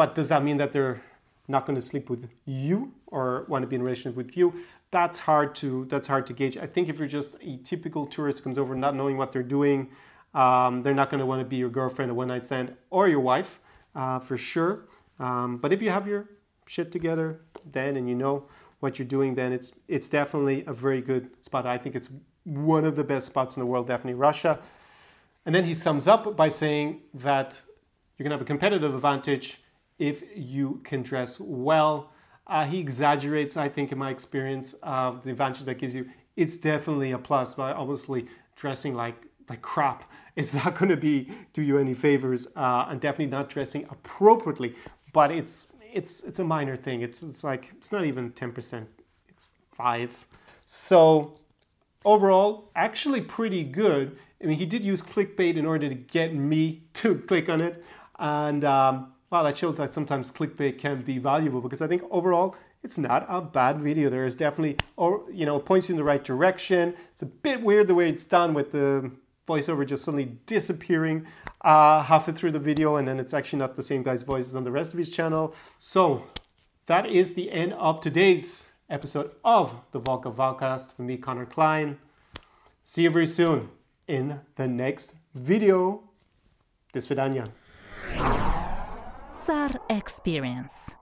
but 0.00 0.14
does 0.14 0.30
that 0.30 0.42
mean 0.42 0.56
that 0.56 0.72
they're 0.72 1.02
not 1.46 1.66
going 1.66 1.76
to 1.76 1.82
sleep 1.82 2.08
with 2.08 2.26
you 2.46 2.94
or 3.08 3.44
want 3.50 3.64
to 3.64 3.66
be 3.66 3.76
in 3.76 3.82
a 3.82 3.84
relationship 3.84 4.16
with 4.16 4.34
you? 4.34 4.64
That's 4.90 5.18
hard 5.18 5.54
to 5.56 5.84
that's 5.92 6.06
hard 6.06 6.26
to 6.28 6.32
gauge. 6.32 6.56
I 6.56 6.66
think 6.66 6.88
if 6.88 6.98
you're 6.98 7.06
just 7.20 7.36
a 7.42 7.58
typical 7.58 8.06
tourist 8.06 8.38
who 8.38 8.44
comes 8.44 8.56
over 8.56 8.74
not 8.74 8.96
knowing 8.96 9.18
what 9.18 9.30
they're 9.30 9.42
doing, 9.42 9.90
um, 10.32 10.82
they're 10.82 10.94
not 10.94 11.10
going 11.10 11.18
to 11.18 11.26
want 11.26 11.40
to 11.42 11.44
be 11.44 11.56
your 11.56 11.68
girlfriend, 11.68 12.10
a 12.10 12.14
one 12.14 12.28
night 12.28 12.46
stand, 12.46 12.74
or 12.88 13.08
your 13.08 13.20
wife 13.20 13.60
uh, 13.94 14.18
for 14.20 14.38
sure. 14.38 14.86
Um, 15.18 15.58
but 15.58 15.70
if 15.70 15.82
you 15.82 15.90
have 15.90 16.08
your 16.08 16.30
shit 16.66 16.90
together 16.90 17.42
then 17.70 17.98
and 17.98 18.08
you 18.08 18.14
know 18.14 18.46
what 18.78 18.98
you're 18.98 19.12
doing, 19.18 19.34
then 19.34 19.52
it's 19.52 19.70
it's 19.86 20.08
definitely 20.08 20.64
a 20.66 20.72
very 20.72 21.02
good 21.02 21.28
spot. 21.44 21.66
I 21.66 21.76
think 21.76 21.94
it's 21.94 22.08
one 22.44 22.86
of 22.86 22.96
the 22.96 23.04
best 23.04 23.26
spots 23.26 23.54
in 23.54 23.60
the 23.60 23.66
world, 23.66 23.86
definitely 23.86 24.14
Russia. 24.14 24.60
And 25.44 25.54
then 25.54 25.64
he 25.64 25.74
sums 25.74 26.08
up 26.08 26.38
by 26.38 26.48
saying 26.48 27.02
that 27.12 27.60
you're 28.16 28.24
gonna 28.24 28.36
have 28.36 28.48
a 28.48 28.52
competitive 28.56 28.94
advantage 28.94 29.59
if 30.00 30.24
you 30.34 30.80
can 30.82 31.02
dress 31.02 31.38
well. 31.38 32.10
Uh, 32.46 32.64
he 32.64 32.80
exaggerates, 32.80 33.56
I 33.56 33.68
think, 33.68 33.92
in 33.92 33.98
my 33.98 34.10
experience, 34.10 34.74
uh, 34.82 35.12
the 35.12 35.30
advantage 35.30 35.64
that 35.66 35.74
gives 35.74 35.94
you. 35.94 36.08
It's 36.36 36.56
definitely 36.56 37.12
a 37.12 37.18
plus, 37.18 37.54
but 37.54 37.76
obviously 37.76 38.26
dressing 38.56 38.94
like 38.94 39.14
like 39.48 39.62
crap 39.62 40.04
is 40.36 40.54
not 40.54 40.74
going 40.74 40.88
to 40.88 40.96
be 40.96 41.30
do 41.52 41.62
you 41.62 41.78
any 41.78 41.94
favors, 41.94 42.48
uh, 42.56 42.86
and 42.88 43.00
definitely 43.00 43.26
not 43.26 43.48
dressing 43.48 43.86
appropriately. 43.90 44.74
But 45.12 45.30
it's 45.30 45.74
it's 45.92 46.24
it's 46.24 46.38
a 46.38 46.44
minor 46.44 46.76
thing. 46.76 47.02
It's 47.02 47.22
it's 47.22 47.44
like 47.44 47.72
it's 47.76 47.92
not 47.92 48.04
even 48.04 48.32
ten 48.32 48.52
percent. 48.52 48.88
It's 49.28 49.48
five. 49.72 50.26
So 50.66 51.38
overall, 52.04 52.70
actually 52.74 53.20
pretty 53.20 53.64
good. 53.64 54.16
I 54.42 54.46
mean, 54.46 54.56
he 54.56 54.64
did 54.64 54.82
use 54.84 55.02
clickbait 55.02 55.56
in 55.56 55.66
order 55.66 55.88
to 55.88 55.94
get 55.94 56.34
me 56.34 56.84
to 56.94 57.16
click 57.16 57.48
on 57.50 57.60
it, 57.60 57.84
and 58.18 58.64
um, 58.64 59.12
wow, 59.30 59.42
that 59.44 59.56
shows 59.56 59.76
that 59.76 59.94
sometimes 59.94 60.32
clickbait 60.32 60.78
can 60.78 61.02
be 61.02 61.18
valuable 61.18 61.60
because 61.60 61.80
I 61.80 61.86
think 61.86 62.02
overall 62.10 62.56
it's 62.82 62.98
not 62.98 63.26
a 63.28 63.40
bad 63.40 63.80
video. 63.80 64.10
There 64.10 64.24
is 64.24 64.34
definitely, 64.34 64.76
or 64.96 65.24
you 65.32 65.46
know, 65.46 65.58
points 65.58 65.88
you 65.88 65.94
in 65.94 65.96
the 65.96 66.04
right 66.04 66.22
direction. 66.22 66.94
It's 67.12 67.22
a 67.22 67.26
bit 67.26 67.62
weird 67.62 67.88
the 67.88 67.94
way 67.94 68.08
it's 68.08 68.24
done 68.24 68.54
with 68.54 68.72
the 68.72 69.10
voiceover 69.48 69.86
just 69.86 70.04
suddenly 70.04 70.36
disappearing 70.46 71.26
uh, 71.62 72.02
halfway 72.02 72.32
through 72.32 72.52
the 72.52 72.58
video, 72.58 72.96
and 72.96 73.06
then 73.06 73.18
it's 73.18 73.34
actually 73.34 73.58
not 73.58 73.76
the 73.76 73.82
same 73.82 74.02
guy's 74.02 74.22
voice 74.22 74.46
as 74.46 74.56
on 74.56 74.64
the 74.64 74.70
rest 74.70 74.92
of 74.92 74.98
his 74.98 75.10
channel. 75.10 75.54
So 75.78 76.24
that 76.86 77.06
is 77.06 77.34
the 77.34 77.50
end 77.50 77.72
of 77.74 78.00
today's 78.00 78.72
episode 78.88 79.32
of 79.44 79.76
the 79.92 80.00
Volca 80.00 80.34
Valcast. 80.34 80.94
For 80.94 81.02
me, 81.02 81.16
Connor 81.16 81.46
Klein. 81.46 81.98
See 82.82 83.02
you 83.02 83.10
very 83.10 83.26
soon 83.26 83.68
in 84.08 84.40
the 84.56 84.66
next 84.66 85.16
video. 85.34 86.02
This 86.92 87.06
Vidania. 87.06 87.50
Tsar 89.50 89.80
Experience. 89.88 90.99